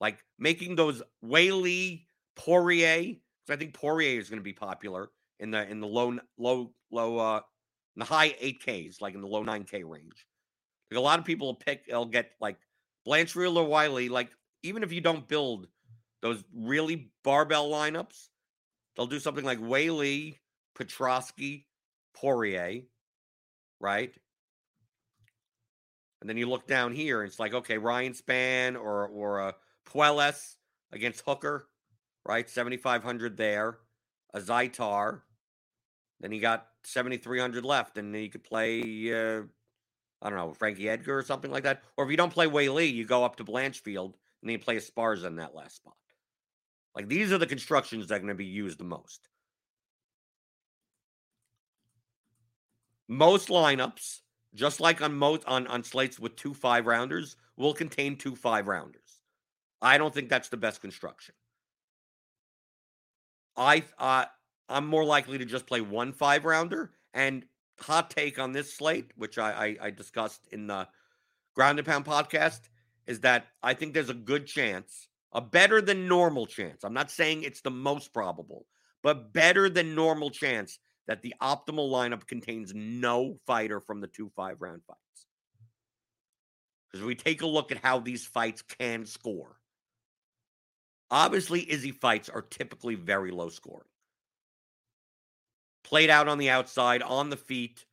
Like 0.00 0.24
making 0.38 0.76
those 0.76 1.02
Weili, 1.24 2.06
Poirier, 2.34 2.98
because 3.02 3.20
I 3.48 3.56
think 3.56 3.74
Poirier 3.74 4.18
is 4.18 4.28
going 4.28 4.40
to 4.40 4.44
be 4.44 4.52
popular 4.52 5.10
in 5.38 5.50
the 5.50 5.68
in 5.70 5.80
the 5.80 5.86
low 5.86 6.18
low 6.38 6.72
low 6.90 7.18
uh 7.18 7.40
in 7.96 8.00
the 8.00 8.04
high 8.04 8.30
8Ks, 8.30 9.00
like 9.00 9.14
in 9.14 9.20
the 9.20 9.26
low 9.26 9.44
9K 9.44 9.88
range. 9.88 10.26
Like 10.90 10.98
a 10.98 11.00
lot 11.00 11.18
of 11.18 11.24
people 11.24 11.48
will 11.48 11.54
pick, 11.54 11.86
they'll 11.86 12.04
get 12.04 12.32
like 12.40 12.56
Blanchfield 13.06 13.56
or 13.56 13.68
Weili. 13.68 14.10
Like 14.10 14.30
even 14.62 14.82
if 14.82 14.92
you 14.92 15.00
don't 15.00 15.26
build 15.26 15.66
those 16.22 16.44
really 16.54 17.10
barbell 17.24 17.70
lineups, 17.70 18.28
they'll 18.96 19.06
do 19.06 19.18
something 19.18 19.44
like 19.44 19.58
Weili, 19.58 20.38
Petroski, 20.78 21.64
Poirier, 22.14 22.82
right? 23.80 24.12
And 26.20 26.30
then 26.30 26.36
you 26.36 26.48
look 26.48 26.66
down 26.66 26.92
here, 26.92 27.20
and 27.20 27.28
it's 27.28 27.38
like, 27.38 27.54
okay, 27.54 27.78
Ryan 27.78 28.12
Spann 28.12 28.74
or 28.74 29.06
or 29.06 29.40
a 29.40 29.48
uh, 29.48 29.52
Puelles 29.88 30.56
against 30.92 31.22
Hooker, 31.26 31.68
right? 32.24 32.48
7,500 32.48 33.36
there. 33.36 33.78
Azaitar. 34.34 35.20
Then 36.20 36.32
you 36.32 36.40
got 36.40 36.66
7,300 36.84 37.64
left, 37.64 37.98
and 37.98 38.14
you 38.16 38.30
could 38.30 38.44
play 38.44 38.80
uh, 39.12 39.42
I 40.22 40.30
don't 40.30 40.38
know, 40.38 40.54
Frankie 40.54 40.88
Edgar 40.88 41.18
or 41.18 41.22
something 41.22 41.50
like 41.50 41.64
that. 41.64 41.82
Or 41.96 42.04
if 42.04 42.10
you 42.10 42.16
don't 42.16 42.32
play 42.32 42.46
Weili, 42.46 42.92
you 42.92 43.04
go 43.04 43.24
up 43.24 43.36
to 43.36 43.44
Blanchfield 43.44 44.06
and 44.06 44.48
then 44.48 44.50
you 44.50 44.58
play 44.58 44.76
Esparza 44.76 45.26
in 45.26 45.36
that 45.36 45.54
last 45.54 45.76
spot. 45.76 45.96
Like 46.94 47.08
these 47.08 47.32
are 47.32 47.38
the 47.38 47.46
constructions 47.46 48.08
that 48.08 48.14
are 48.14 48.18
going 48.18 48.28
to 48.28 48.34
be 48.34 48.46
used 48.46 48.78
the 48.78 48.84
most. 48.84 49.28
Most 53.08 53.48
lineups, 53.48 54.20
just 54.54 54.80
like 54.80 55.02
on 55.02 55.14
most 55.14 55.44
on, 55.46 55.66
on 55.66 55.84
slates 55.84 56.18
with 56.18 56.34
two 56.34 56.54
five 56.54 56.86
rounders, 56.86 57.36
will 57.56 57.74
contain 57.74 58.16
two 58.16 58.34
five 58.34 58.66
rounders. 58.66 59.20
I 59.82 59.98
don't 59.98 60.12
think 60.12 60.30
that's 60.30 60.48
the 60.48 60.56
best 60.56 60.80
construction. 60.80 61.34
I 63.56 63.84
uh, 63.98 64.24
I'm 64.68 64.86
more 64.86 65.04
likely 65.04 65.38
to 65.38 65.44
just 65.44 65.66
play 65.66 65.80
one 65.80 66.12
five 66.12 66.44
rounder 66.44 66.92
and 67.14 67.44
hot 67.80 68.10
take 68.10 68.38
on 68.38 68.52
this 68.52 68.74
slate, 68.74 69.12
which 69.16 69.38
I, 69.38 69.76
I, 69.80 69.86
I 69.86 69.90
discussed 69.90 70.46
in 70.50 70.66
the 70.66 70.88
Ground 71.54 71.78
and 71.78 71.86
Pound 71.86 72.04
podcast, 72.04 72.60
is 73.06 73.20
that 73.20 73.46
I 73.62 73.74
think 73.74 73.94
there's 73.94 74.10
a 74.10 74.14
good 74.14 74.46
chance, 74.46 75.08
a 75.32 75.40
better 75.40 75.80
than 75.80 76.08
normal 76.08 76.46
chance. 76.46 76.84
I'm 76.84 76.94
not 76.94 77.10
saying 77.10 77.42
it's 77.42 77.60
the 77.60 77.70
most 77.70 78.12
probable, 78.12 78.66
but 79.02 79.32
better 79.32 79.68
than 79.68 79.94
normal 79.94 80.30
chance 80.30 80.78
that 81.06 81.22
the 81.22 81.34
optimal 81.40 81.90
lineup 81.90 82.26
contains 82.26 82.72
no 82.74 83.38
fighter 83.46 83.80
from 83.80 84.00
the 84.00 84.08
two 84.08 84.30
five 84.34 84.60
round 84.60 84.82
fights. 84.86 85.00
Because 86.90 87.06
we 87.06 87.14
take 87.14 87.42
a 87.42 87.46
look 87.46 87.70
at 87.70 87.82
how 87.82 88.00
these 88.00 88.26
fights 88.26 88.62
can 88.62 89.06
score. 89.06 89.56
Obviously, 91.10 91.70
Izzy 91.70 91.92
fights 91.92 92.28
are 92.28 92.42
typically 92.42 92.96
very 92.96 93.30
low 93.30 93.48
scoring 93.48 93.86
played 95.86 96.10
out 96.10 96.26
on 96.26 96.36
the 96.36 96.50
outside, 96.50 97.00
on 97.00 97.30
the 97.30 97.36
feet, 97.36 97.86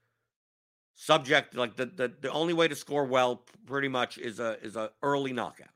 subject 0.96 1.56
like 1.56 1.76
the, 1.76 1.86
the 1.86 2.12
the 2.22 2.32
only 2.32 2.54
way 2.54 2.68
to 2.68 2.76
score 2.76 3.06
well 3.06 3.46
pretty 3.66 3.88
much 3.88 4.18
is 4.18 4.40
a 4.40 4.58
is 4.64 4.76
a 4.76 4.90
early 5.04 5.32
knockout. 5.32 5.70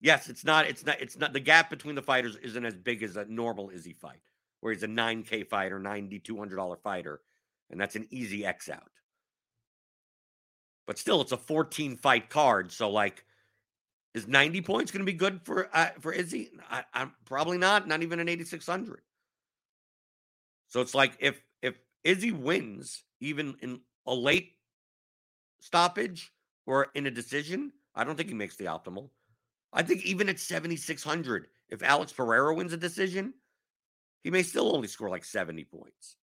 Yes, 0.00 0.28
it's 0.28 0.44
not 0.44 0.66
it's 0.66 0.84
not 0.84 1.00
it's 1.00 1.16
not 1.16 1.32
the 1.32 1.40
gap 1.40 1.70
between 1.70 1.94
the 1.94 2.02
fighters 2.02 2.36
isn't 2.36 2.64
as 2.64 2.76
big 2.76 3.02
as 3.02 3.16
a 3.16 3.24
normal 3.24 3.70
Izzy 3.70 3.94
fight, 3.94 4.20
where 4.60 4.72
he's 4.72 4.82
a 4.82 4.88
9K 4.88 5.48
fighter, 5.48 5.78
90 5.78 6.20
$200 6.20 6.78
fighter, 6.82 7.22
and 7.70 7.80
that's 7.80 7.96
an 7.96 8.06
easy 8.10 8.44
X 8.44 8.68
out. 8.68 8.90
But 10.86 10.98
still, 10.98 11.22
it's 11.22 11.32
a 11.32 11.38
14 11.38 11.96
fight 11.96 12.28
card, 12.28 12.70
so 12.70 12.90
like 12.90 13.24
is 14.14 14.28
90 14.28 14.62
points 14.62 14.92
going 14.92 15.04
to 15.04 15.10
be 15.10 15.16
good 15.16 15.40
for 15.44 15.68
uh, 15.72 15.90
for 16.00 16.12
Izzy? 16.12 16.50
I, 16.70 16.84
I'm 16.92 17.12
probably 17.24 17.58
not, 17.58 17.88
not 17.88 18.02
even 18.02 18.20
an 18.20 18.28
8600. 18.28 19.00
So 20.68 20.80
it's 20.80 20.94
like 20.94 21.16
if 21.20 21.40
if 21.62 21.78
Izzy 22.04 22.32
wins, 22.32 23.04
even 23.20 23.56
in 23.60 23.80
a 24.06 24.14
late 24.14 24.52
stoppage 25.60 26.32
or 26.66 26.88
in 26.94 27.06
a 27.06 27.10
decision, 27.10 27.72
I 27.94 28.04
don't 28.04 28.16
think 28.16 28.28
he 28.28 28.34
makes 28.34 28.56
the 28.56 28.66
optimal. 28.66 29.10
I 29.72 29.82
think 29.82 30.04
even 30.04 30.28
at 30.28 30.38
7,600, 30.38 31.48
if 31.68 31.82
Alex 31.82 32.12
Pereira 32.12 32.54
wins 32.54 32.72
a 32.72 32.76
decision, 32.76 33.34
he 34.22 34.30
may 34.30 34.42
still 34.42 34.74
only 34.74 34.88
score 34.88 35.10
like 35.10 35.24
70 35.24 35.64
points. 35.64 36.16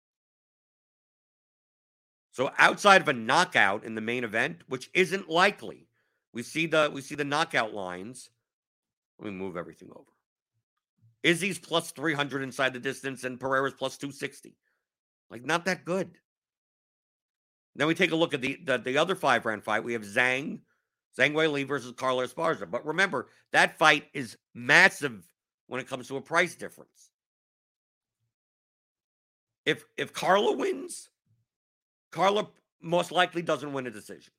So 2.32 2.52
outside 2.58 3.02
of 3.02 3.08
a 3.08 3.14
knockout 3.14 3.84
in 3.84 3.94
the 3.94 4.02
main 4.02 4.24
event, 4.24 4.62
which 4.68 4.90
isn't 4.94 5.30
likely, 5.30 5.88
we 6.34 6.42
see 6.42 6.66
the 6.66 6.90
we 6.92 7.02
see 7.02 7.16
the 7.16 7.24
knockout 7.24 7.74
lines. 7.74 8.32
Let 9.20 9.32
me 9.32 9.38
move 9.38 9.56
everything 9.56 9.90
over. 9.92 10.13
Izzy's 11.24 11.58
plus 11.58 11.92
300 11.92 12.44
inside 12.44 12.74
the 12.74 12.80
distance 12.80 13.24
and 13.24 13.40
Pereira's 13.40 13.74
plus 13.74 13.98
260. 13.98 14.56
Like 15.30 15.46
not 15.46 15.66
that 15.66 15.86
good. 15.86 16.12
Then 17.76 17.88
we 17.88 17.96
take 17.96 18.12
a 18.12 18.16
look 18.16 18.34
at 18.34 18.42
the 18.42 18.60
the, 18.64 18.78
the 18.78 18.98
other 18.98 19.16
five 19.16 19.46
round 19.46 19.64
fight. 19.64 19.84
We 19.84 19.94
have 19.94 20.04
Zhang, 20.04 20.60
Zhang 21.18 21.34
Weili 21.34 21.68
versus 21.68 21.94
Carla 21.98 22.28
Esparza. 22.28 22.70
But 22.70 22.86
remember, 22.86 23.30
that 23.52 23.80
fight 23.80 24.06
is 24.14 24.38
massive 24.54 25.28
when 25.68 25.82
it 25.82 25.88
comes 25.88 26.08
to 26.08 26.18
a 26.18 26.22
price 26.22 26.56
difference. 26.56 27.10
If 29.66 29.86
if 29.98 30.14
Carla 30.14 30.56
wins, 30.56 31.10
Carla 32.12 32.50
most 32.82 33.12
likely 33.12 33.42
doesn't 33.42 33.74
win 33.74 33.88
a 33.88 33.92
decision. 33.92 34.34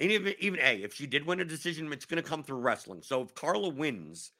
And 0.00 0.10
even 0.10 0.34
even 0.40 0.60
a 0.60 0.82
if 0.82 0.94
she 0.94 1.06
did 1.06 1.26
win 1.26 1.40
a 1.40 1.44
decision, 1.44 1.92
it's 1.92 2.06
going 2.06 2.22
to 2.22 2.28
come 2.28 2.42
through 2.42 2.58
wrestling. 2.58 3.02
So 3.02 3.22
if 3.22 3.34
Carla 3.34 3.68
wins, 3.68 4.32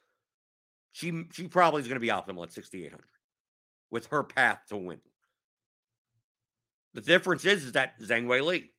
she 0.91 1.25
she 1.31 1.47
probably 1.47 1.81
is 1.81 1.87
going 1.87 1.95
to 1.95 1.99
be 1.99 2.07
optimal 2.07 2.43
at 2.43 2.51
6800 2.51 3.03
with 3.91 4.07
her 4.07 4.23
path 4.23 4.59
to 4.69 4.77
win. 4.77 4.99
The 6.93 7.01
difference 7.01 7.45
is, 7.45 7.65
is 7.65 7.71
that 7.73 7.99
Zhang 7.99 8.25
Weili. 8.25 8.69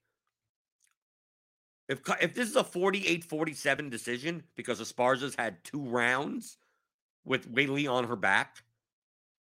If 1.88 2.00
if 2.21 2.35
this 2.35 2.49
is 2.49 2.57
a 2.57 2.64
48-47 2.64 3.90
decision 3.90 4.45
because 4.57 4.81
Esparza's 4.81 5.35
had 5.35 5.62
two 5.64 5.83
rounds 5.83 6.57
with 7.25 7.52
Weili 7.52 7.90
on 7.90 8.07
her 8.07 8.17
back, 8.17 8.62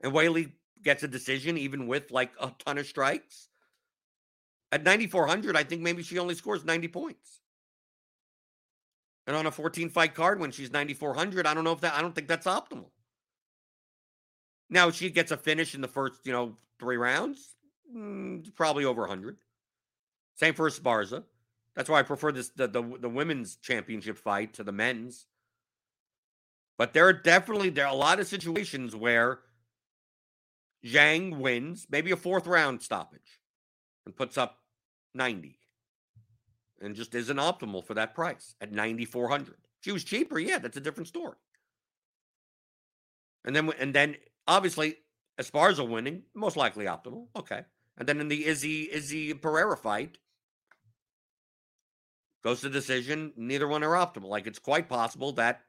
and 0.00 0.12
Weili 0.12 0.52
gets 0.82 1.02
a 1.02 1.08
decision 1.08 1.58
even 1.58 1.87
with 1.87 2.11
like 2.11 2.30
a 2.40 2.52
ton 2.64 2.78
of 2.78 2.87
strikes. 2.87 3.49
At 4.73 4.82
9,400, 4.82 5.56
I 5.56 5.62
think 5.62 5.82
maybe 5.82 6.02
she 6.02 6.18
only 6.18 6.35
scores 6.35 6.64
90 6.64 6.88
points. 6.88 7.40
And 9.26 9.35
on 9.35 9.47
a 9.47 9.50
14 9.50 9.88
fight 9.90 10.14
card 10.14 10.38
when 10.38 10.52
she's 10.52 10.71
9,400, 10.71 11.47
I 11.47 11.54
don't 11.54 11.64
know 11.64 11.73
if 11.73 11.80
that, 11.80 11.95
I 11.95 12.02
don't 12.02 12.14
think 12.14 12.28
that's 12.28 12.47
optimal. 12.47 12.90
Now, 14.71 14.90
she 14.90 15.11
gets 15.11 15.30
a 15.30 15.37
finish 15.37 15.75
in 15.75 15.80
the 15.80 15.88
first, 15.88 16.21
you 16.25 16.33
know, 16.33 16.54
three 16.78 16.97
rounds, 16.97 17.54
mm, 17.95 18.54
probably 18.54 18.85
over 18.85 19.02
100. 19.02 19.37
Same 20.37 20.54
for 20.54 20.68
Esparza. 20.68 21.25
That's 21.75 21.88
why 21.88 22.00
I 22.00 22.02
prefer 22.02 22.33
this 22.33 22.49
the, 22.50 22.66
the 22.66 22.83
the 23.00 23.09
women's 23.09 23.56
championship 23.56 24.16
fight 24.16 24.54
to 24.54 24.64
the 24.64 24.73
men's. 24.73 25.26
But 26.78 26.95
there 26.95 27.06
are 27.06 27.12
definitely 27.12 27.71
there 27.71 27.87
are 27.87 27.92
a 27.92 27.97
lot 27.97 28.18
of 28.18 28.26
situations 28.26 28.97
where 28.97 29.40
Zhang 30.85 31.38
wins, 31.38 31.87
maybe 31.90 32.11
a 32.11 32.16
fourth 32.16 32.47
round 32.47 32.83
stoppage, 32.83 33.40
and 34.04 34.16
puts 34.16 34.38
up 34.38 34.59
90. 35.14 35.59
And 36.80 36.95
just 36.95 37.14
isn't 37.14 37.38
optimal 37.38 37.85
for 37.87 37.95
that 37.95 38.14
price 38.14 38.54
at 38.61 38.73
9,400. 38.73 39.56
She 39.80 39.92
was 39.92 40.04
cheaper, 40.04 40.38
yeah, 40.38 40.59
that's 40.59 40.76
a 40.76 40.80
different 40.80 41.09
story. 41.09 41.37
And 43.45 43.54
then 43.54 43.71
and 43.78 43.95
then 43.95 44.16
obviously 44.47 44.97
Esparza 45.40 45.88
winning, 45.88 46.23
most 46.35 46.56
likely 46.56 46.87
optimal. 46.87 47.28
Okay. 47.37 47.62
And 47.97 48.06
then 48.06 48.21
in 48.21 48.28
the 48.28 48.45
Izzy 48.47 48.92
Izzy 48.92 49.33
Pereira 49.33 49.76
fight, 49.76 50.18
goes 52.42 52.61
to 52.61 52.71
decision. 52.71 53.33
Neither 53.37 53.66
one 53.66 53.83
are 53.83 53.95
optimal. 53.95 54.28
Like 54.28 54.47
it's 54.47 54.59
quite 54.59 54.88
possible 54.88 55.33
that 55.33 55.62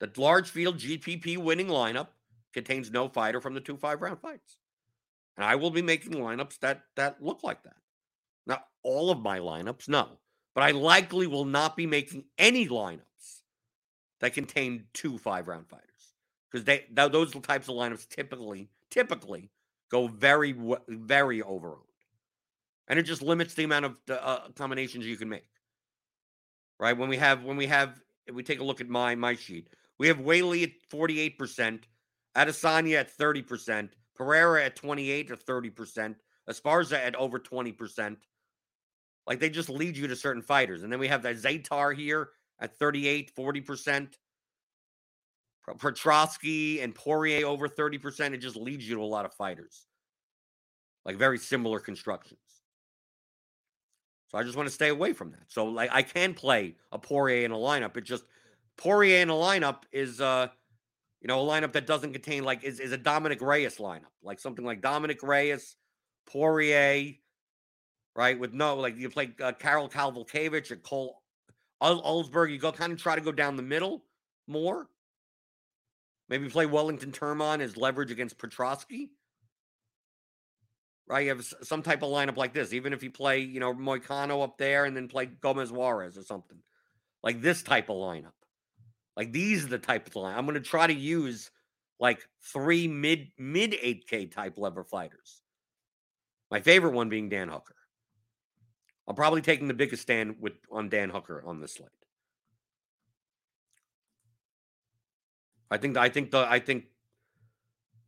the 0.00 0.10
large 0.16 0.48
field 0.50 0.78
GPP 0.78 1.38
winning 1.38 1.68
lineup 1.68 2.08
contains 2.52 2.90
no 2.90 3.08
fighter 3.08 3.40
from 3.40 3.54
the 3.54 3.60
two 3.60 3.76
five 3.76 4.00
round 4.02 4.20
fights. 4.20 4.58
And 5.36 5.44
I 5.44 5.56
will 5.56 5.70
be 5.70 5.82
making 5.82 6.12
lineups 6.12 6.58
that 6.60 6.82
that 6.96 7.22
look 7.22 7.42
like 7.42 7.62
that. 7.64 7.76
All 8.86 9.10
of 9.10 9.20
my 9.20 9.40
lineups, 9.40 9.88
no. 9.88 10.08
But 10.54 10.62
I 10.62 10.70
likely 10.70 11.26
will 11.26 11.44
not 11.44 11.76
be 11.76 11.86
making 11.86 12.24
any 12.38 12.68
lineups 12.68 13.00
that 14.20 14.32
contain 14.32 14.84
two 14.94 15.18
five 15.18 15.48
round 15.48 15.68
fighters 15.68 16.14
because 16.50 16.64
they 16.64 16.84
th- 16.96 17.10
those 17.10 17.32
types 17.32 17.68
of 17.68 17.74
lineups 17.74 18.08
typically 18.08 18.68
typically 18.90 19.50
go 19.90 20.06
very 20.06 20.54
very 20.88 21.42
overowned, 21.42 21.82
and 22.88 22.98
it 22.98 23.02
just 23.02 23.22
limits 23.22 23.54
the 23.54 23.64
amount 23.64 23.86
of 23.86 23.96
uh, 24.08 24.48
combinations 24.54 25.04
you 25.04 25.16
can 25.16 25.28
make. 25.28 25.50
Right 26.78 26.96
when 26.96 27.08
we 27.08 27.16
have 27.16 27.42
when 27.42 27.56
we 27.56 27.66
have 27.66 28.00
if 28.26 28.34
we 28.34 28.42
take 28.42 28.60
a 28.60 28.64
look 28.64 28.80
at 28.80 28.88
my 28.88 29.14
my 29.16 29.34
sheet, 29.34 29.68
we 29.98 30.06
have 30.06 30.20
Li 30.20 30.62
at 30.62 30.70
forty 30.88 31.20
eight 31.20 31.38
percent, 31.38 31.88
Adesanya 32.36 33.00
at 33.00 33.16
30%, 33.16 33.90
Pereira 34.14 34.64
at 34.64 34.76
28 34.76 35.30
or 35.30 35.36
30%, 35.36 36.14
Esparza 36.48 36.96
at 36.96 37.16
over 37.16 37.38
20%. 37.38 38.16
Like 39.26 39.40
they 39.40 39.50
just 39.50 39.68
lead 39.68 39.96
you 39.96 40.06
to 40.08 40.16
certain 40.16 40.42
fighters. 40.42 40.82
And 40.82 40.92
then 40.92 41.00
we 41.00 41.08
have 41.08 41.22
that 41.22 41.36
Zaytar 41.36 41.94
here 41.96 42.30
at 42.60 42.78
38, 42.78 43.32
40%. 43.34 44.08
Petroski 45.78 46.82
and 46.82 46.94
Poirier 46.94 47.44
over 47.44 47.68
30%. 47.68 48.32
It 48.32 48.38
just 48.38 48.56
leads 48.56 48.88
you 48.88 48.94
to 48.96 49.02
a 49.02 49.04
lot 49.04 49.24
of 49.24 49.34
fighters. 49.34 49.86
Like 51.04 51.16
very 51.16 51.38
similar 51.38 51.80
constructions. 51.80 52.38
So 54.28 54.38
I 54.38 54.44
just 54.44 54.56
want 54.56 54.68
to 54.68 54.74
stay 54.74 54.88
away 54.88 55.12
from 55.12 55.32
that. 55.32 55.44
So 55.48 55.66
like 55.66 55.90
I 55.92 56.02
can 56.02 56.34
play 56.34 56.76
a 56.92 56.98
Poirier 56.98 57.44
in 57.44 57.50
a 57.50 57.56
lineup. 57.56 57.96
It 57.96 58.04
just 58.04 58.24
Poirier 58.76 59.22
in 59.22 59.30
a 59.30 59.34
lineup 59.34 59.82
is 59.92 60.20
uh 60.20 60.48
you 61.20 61.28
know, 61.28 61.40
a 61.40 61.44
lineup 61.44 61.72
that 61.72 61.86
doesn't 61.86 62.12
contain 62.12 62.44
like 62.44 62.62
is, 62.62 62.78
is 62.78 62.92
a 62.92 62.96
Dominick 62.96 63.40
Reyes 63.40 63.78
lineup, 63.78 64.12
like 64.22 64.38
something 64.38 64.64
like 64.64 64.80
Dominick 64.80 65.22
Reyes, 65.22 65.76
Poirier, 66.30 67.14
right? 68.16 68.38
With 68.38 68.52
no 68.52 68.76
like 68.76 68.96
you 68.96 69.10
play 69.10 69.30
uh, 69.40 69.52
Karol 69.52 69.88
Kowalkiewicz 69.88 70.70
or 70.70 70.76
Cole 70.76 71.22
Ulberg, 71.82 72.50
you 72.50 72.58
go 72.58 72.72
kind 72.72 72.92
of 72.92 73.00
try 73.00 73.14
to 73.14 73.20
go 73.20 73.32
down 73.32 73.56
the 73.56 73.62
middle 73.62 74.02
more. 74.48 74.88
Maybe 76.28 76.48
play 76.48 76.66
Wellington 76.66 77.12
Turman 77.12 77.60
as 77.60 77.76
leverage 77.76 78.10
against 78.10 78.38
Petroski. 78.38 79.10
Right, 81.08 81.26
you 81.26 81.28
have 81.28 81.46
some 81.62 81.82
type 81.82 82.02
of 82.02 82.08
lineup 82.10 82.36
like 82.36 82.52
this. 82.52 82.72
Even 82.72 82.92
if 82.92 83.00
you 83.00 83.12
play, 83.12 83.38
you 83.38 83.60
know, 83.60 83.72
Moicano 83.72 84.42
up 84.42 84.58
there 84.58 84.86
and 84.86 84.96
then 84.96 85.06
play 85.06 85.26
Gomez 85.26 85.70
Juarez 85.70 86.18
or 86.18 86.22
something, 86.22 86.58
like 87.22 87.40
this 87.40 87.62
type 87.62 87.88
of 87.90 87.96
lineup. 87.96 88.32
Like 89.16 89.30
these 89.30 89.64
are 89.64 89.68
the 89.68 89.78
type 89.78 90.08
of 90.08 90.16
line 90.16 90.36
I'm 90.36 90.46
going 90.46 90.54
to 90.54 90.60
try 90.60 90.86
to 90.86 90.92
use 90.92 91.50
like 92.00 92.26
three 92.52 92.88
mid 92.88 93.28
mid 93.38 93.72
8K 93.72 94.32
type 94.32 94.58
lever 94.58 94.82
fighters. 94.82 95.42
My 96.50 96.60
favorite 96.60 96.92
one 96.92 97.08
being 97.08 97.28
Dan 97.28 97.48
Hooker. 97.48 97.75
I'm 99.08 99.14
probably 99.14 99.40
taking 99.40 99.68
the 99.68 99.74
biggest 99.74 100.02
stand 100.02 100.36
with 100.40 100.54
on 100.70 100.88
Dan 100.88 101.10
Hooker 101.10 101.42
on 101.44 101.60
this 101.60 101.74
slate. 101.74 101.90
I 105.70 105.76
think 105.78 105.96
I 105.96 106.08
think 106.08 106.30
the 106.30 106.46
I 106.48 106.58
think 106.58 106.86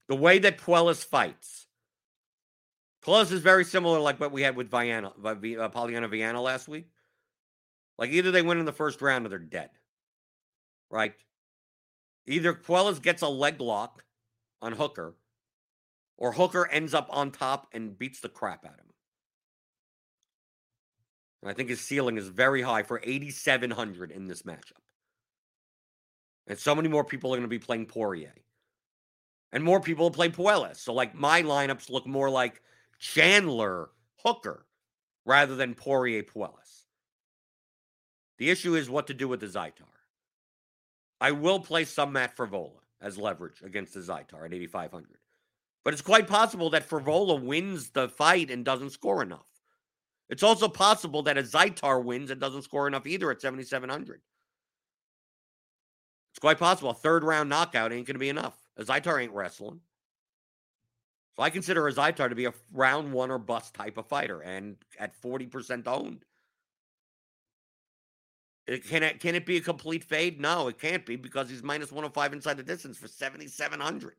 the 0.08 0.16
way 0.16 0.38
that 0.38 0.58
Puelles 0.58 1.04
fights. 1.04 1.66
Puelles 3.04 3.30
is 3.30 3.40
very 3.40 3.64
similar 3.64 4.00
like 4.00 4.18
what 4.18 4.32
we 4.32 4.42
had 4.42 4.56
with 4.56 4.70
Viana, 4.70 5.08
uh, 5.08 5.34
Polyana 5.34 6.10
Viana 6.10 6.40
last 6.40 6.68
week. 6.68 6.88
Like 7.96 8.10
either 8.10 8.30
they 8.30 8.42
win 8.42 8.58
in 8.58 8.64
the 8.64 8.72
first 8.72 9.00
round 9.00 9.26
or 9.26 9.28
they're 9.28 9.38
dead 9.38 9.70
right? 10.90 11.14
Either 12.26 12.54
Puelles 12.54 13.00
gets 13.00 13.22
a 13.22 13.28
leg 13.28 13.60
lock 13.60 14.04
on 14.60 14.72
Hooker, 14.72 15.14
or 16.16 16.32
Hooker 16.32 16.68
ends 16.70 16.94
up 16.94 17.08
on 17.10 17.30
top 17.30 17.68
and 17.72 17.98
beats 17.98 18.20
the 18.20 18.28
crap 18.28 18.64
out 18.64 18.72
of 18.72 18.80
him. 18.80 18.87
I 21.44 21.52
think 21.52 21.68
his 21.68 21.80
ceiling 21.80 22.16
is 22.16 22.28
very 22.28 22.62
high 22.62 22.82
for 22.82 23.00
8,700 23.02 24.10
in 24.10 24.26
this 24.26 24.42
matchup. 24.42 24.82
And 26.48 26.58
so 26.58 26.74
many 26.74 26.88
more 26.88 27.04
people 27.04 27.32
are 27.32 27.36
going 27.36 27.42
to 27.42 27.48
be 27.48 27.58
playing 27.58 27.86
Poirier. 27.86 28.34
And 29.52 29.62
more 29.62 29.80
people 29.80 30.06
will 30.06 30.10
play 30.10 30.30
Puelles. 30.30 30.76
So, 30.76 30.92
like, 30.92 31.14
my 31.14 31.42
lineups 31.42 31.90
look 31.90 32.06
more 32.06 32.28
like 32.28 32.60
Chandler 32.98 33.90
Hooker 34.24 34.66
rather 35.24 35.54
than 35.54 35.74
Poirier 35.74 36.22
Puelles. 36.22 36.84
The 38.38 38.50
issue 38.50 38.74
is 38.74 38.90
what 38.90 39.06
to 39.06 39.14
do 39.14 39.28
with 39.28 39.40
the 39.40 39.46
Zaytar. 39.46 39.84
I 41.20 41.32
will 41.32 41.60
play 41.60 41.84
some 41.84 42.12
Matt 42.12 42.36
Frevola 42.36 42.80
as 43.00 43.18
leverage 43.18 43.62
against 43.62 43.94
the 43.94 44.00
Zaytar 44.00 44.44
at 44.44 44.54
8,500. 44.54 45.18
But 45.84 45.92
it's 45.92 46.02
quite 46.02 46.26
possible 46.26 46.70
that 46.70 46.88
Frevola 46.88 47.42
wins 47.42 47.90
the 47.90 48.08
fight 48.08 48.50
and 48.50 48.64
doesn't 48.64 48.90
score 48.90 49.22
enough. 49.22 49.57
It's 50.28 50.42
also 50.42 50.68
possible 50.68 51.22
that 51.22 51.36
Azaitar 51.36 52.04
wins 52.04 52.30
and 52.30 52.40
doesn't 52.40 52.62
score 52.62 52.86
enough 52.86 53.06
either 53.06 53.30
at 53.30 53.40
7,700. 53.40 54.20
It's 56.32 56.38
quite 56.38 56.58
possible. 56.58 56.90
A 56.90 56.94
third 56.94 57.24
round 57.24 57.48
knockout 57.48 57.92
ain't 57.92 58.06
going 58.06 58.14
to 58.14 58.20
be 58.20 58.28
enough. 58.28 58.56
Azaitar 58.78 59.22
ain't 59.22 59.32
wrestling. 59.32 59.80
So 61.36 61.42
I 61.42 61.50
consider 61.50 61.82
Azaitar 61.84 62.28
to 62.28 62.34
be 62.34 62.44
a 62.44 62.54
round 62.72 63.12
one 63.12 63.30
or 63.30 63.38
bust 63.38 63.74
type 63.74 63.96
of 63.96 64.06
fighter 64.06 64.40
and 64.40 64.76
at 64.98 65.20
40% 65.20 65.86
owned. 65.86 66.24
It, 68.66 68.86
can 68.86 69.02
it 69.02 69.18
can 69.18 69.34
it 69.34 69.46
be 69.46 69.56
a 69.56 69.62
complete 69.62 70.04
fade? 70.04 70.38
No, 70.40 70.68
it 70.68 70.78
can't 70.78 71.06
be 71.06 71.16
because 71.16 71.48
he's 71.48 71.62
minus 71.62 71.90
105 71.90 72.34
inside 72.34 72.58
the 72.58 72.62
distance 72.62 72.98
for 72.98 73.08
7,700. 73.08 74.14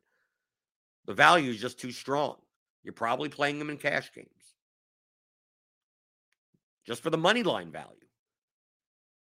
The 1.06 1.14
value 1.14 1.50
is 1.50 1.60
just 1.60 1.78
too 1.78 1.92
strong. 1.92 2.36
You're 2.82 2.92
probably 2.92 3.28
playing 3.28 3.60
him 3.60 3.70
in 3.70 3.76
cash 3.76 4.12
games. 4.12 4.28
Just 6.90 7.04
for 7.04 7.10
the 7.10 7.16
money 7.16 7.44
line 7.44 7.70
value. 7.70 7.94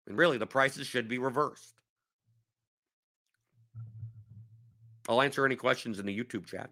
And 0.07 0.17
really, 0.17 0.39
the 0.39 0.47
prices 0.47 0.87
should 0.87 1.07
be 1.07 1.19
reversed. 1.19 1.75
I'll 5.07 5.21
answer 5.21 5.45
any 5.45 5.55
questions 5.55 5.99
in 5.99 6.07
the 6.07 6.17
YouTube 6.17 6.47
chat. 6.47 6.71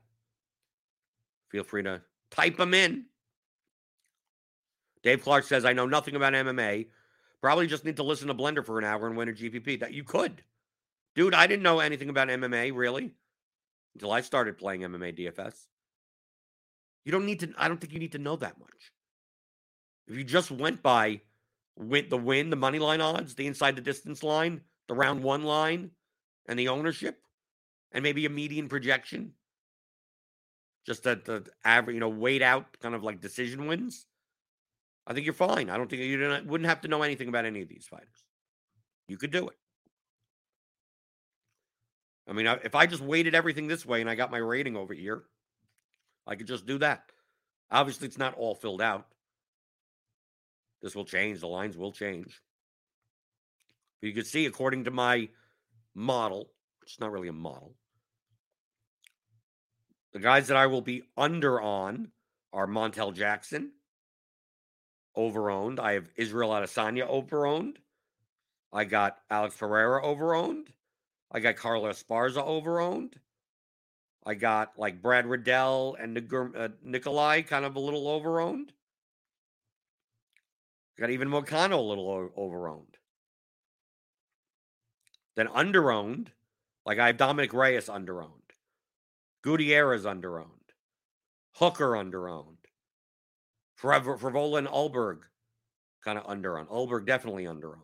Feel 1.51 1.63
free 1.63 1.83
to 1.83 2.01
type 2.31 2.57
them 2.57 2.73
in. 2.73 3.05
Dave 5.03 5.21
Clark 5.21 5.43
says, 5.43 5.65
I 5.65 5.73
know 5.73 5.85
nothing 5.85 6.15
about 6.15 6.33
MMA. 6.33 6.87
Probably 7.41 7.67
just 7.67 7.85
need 7.85 7.97
to 7.97 8.03
listen 8.03 8.29
to 8.29 8.33
Blender 8.33 8.65
for 8.65 8.79
an 8.79 8.85
hour 8.85 9.05
and 9.05 9.15
win 9.15 9.29
a 9.29 9.33
GPP. 9.33 9.81
That 9.81 9.93
you 9.93 10.03
could. 10.03 10.41
Dude, 11.15 11.35
I 11.35 11.45
didn't 11.45 11.61
know 11.61 11.79
anything 11.79 12.09
about 12.09 12.29
MMA 12.29 12.75
really 12.75 13.13
until 13.93 14.11
I 14.11 14.21
started 14.21 14.57
playing 14.57 14.81
MMA 14.81 15.15
DFS. 15.15 15.67
You 17.05 17.11
don't 17.11 17.27
need 17.27 17.41
to, 17.41 17.53
I 17.55 17.67
don't 17.67 17.79
think 17.79 17.93
you 17.93 17.99
need 17.99 18.13
to 18.13 18.17
know 18.17 18.35
that 18.37 18.57
much. 18.57 18.91
If 20.11 20.17
you 20.17 20.25
just 20.25 20.51
went 20.51 20.83
by 20.83 21.21
win, 21.77 22.09
the 22.09 22.17
win, 22.17 22.49
the 22.49 22.57
money 22.57 22.79
line 22.79 22.99
odds, 22.99 23.33
the 23.33 23.47
inside 23.47 23.77
the 23.77 23.81
distance 23.81 24.23
line, 24.23 24.59
the 24.89 24.93
round 24.93 25.23
one 25.23 25.43
line, 25.43 25.91
and 26.47 26.59
the 26.59 26.67
ownership, 26.67 27.21
and 27.93 28.03
maybe 28.03 28.25
a 28.25 28.29
median 28.29 28.67
projection, 28.67 29.31
just 30.85 31.03
that 31.03 31.23
the 31.23 31.45
average, 31.63 31.93
you 31.93 32.01
know, 32.01 32.09
weight 32.09 32.41
out 32.41 32.77
kind 32.81 32.93
of 32.93 33.03
like 33.03 33.21
decision 33.21 33.67
wins. 33.67 34.05
I 35.07 35.13
think 35.13 35.25
you're 35.25 35.33
fine. 35.33 35.69
I 35.69 35.77
don't 35.77 35.89
think 35.89 36.01
you 36.01 36.19
wouldn't 36.45 36.69
have 36.69 36.81
to 36.81 36.89
know 36.89 37.03
anything 37.03 37.29
about 37.29 37.45
any 37.45 37.61
of 37.61 37.69
these 37.69 37.87
fighters. 37.87 38.25
You 39.07 39.17
could 39.17 39.31
do 39.31 39.47
it. 39.47 39.55
I 42.27 42.33
mean, 42.33 42.47
if 42.63 42.75
I 42.75 42.85
just 42.85 43.01
weighted 43.01 43.33
everything 43.33 43.67
this 43.67 43.85
way 43.85 44.01
and 44.01 44.09
I 44.09 44.15
got 44.15 44.29
my 44.29 44.37
rating 44.39 44.75
over 44.75 44.93
here, 44.93 45.23
I 46.27 46.35
could 46.35 46.47
just 46.47 46.65
do 46.65 46.77
that. 46.79 47.11
Obviously, 47.71 48.07
it's 48.07 48.17
not 48.17 48.35
all 48.35 48.55
filled 48.55 48.81
out. 48.81 49.07
This 50.81 50.95
will 50.95 51.05
change. 51.05 51.39
The 51.39 51.47
lines 51.47 51.77
will 51.77 51.91
change. 51.91 52.41
But 54.01 54.07
you 54.07 54.13
can 54.13 54.25
see, 54.25 54.45
according 54.45 54.85
to 54.85 54.91
my 54.91 55.29
model, 55.93 56.49
it's 56.83 56.99
not 56.99 57.11
really 57.11 57.27
a 57.27 57.33
model, 57.33 57.75
the 60.13 60.19
guys 60.19 60.47
that 60.47 60.57
I 60.57 60.67
will 60.67 60.81
be 60.81 61.03
under 61.17 61.61
on 61.61 62.09
are 62.51 62.67
Montel 62.67 63.13
Jackson, 63.13 63.71
overowned. 65.15 65.79
I 65.79 65.93
have 65.93 66.09
Israel 66.15 66.49
Adesanya 66.49 67.09
overowned. 67.09 67.75
I 68.73 68.85
got 68.85 69.19
Alex 69.29 69.55
Pereira 69.57 70.03
overowned. 70.03 70.67
I 71.31 71.39
got 71.39 71.55
Carlos 71.55 72.03
Esparza 72.03 72.45
overowned. 72.45 73.13
I 74.25 74.35
got 74.35 74.77
like 74.77 75.01
Brad 75.01 75.25
Riddell 75.25 75.95
and 75.99 76.17
uh, 76.17 76.69
Nikolai 76.83 77.41
kind 77.41 77.65
of 77.65 77.75
a 77.75 77.79
little 77.79 78.05
overowned. 78.05 78.69
Got 81.01 81.09
even 81.09 81.29
Moicano 81.29 81.79
a 81.79 81.81
little 81.81 82.29
overowned. 82.37 82.93
Then 85.35 85.47
underowned, 85.47 86.27
like 86.85 86.99
I 86.99 87.07
have 87.07 87.17
Dominick 87.17 87.53
Reyes 87.53 87.87
underowned. 87.87 88.51
Gutierrez 89.43 90.05
underowned. 90.05 90.45
Hooker 91.55 91.93
underowned. 91.93 92.57
Frevola 93.81 94.59
and 94.59 94.67
Ulberg 94.67 95.21
kind 96.05 96.19
of 96.19 96.27
underowned. 96.27 96.67
Ulberg 96.67 97.07
definitely 97.07 97.45
underowned. 97.45 97.79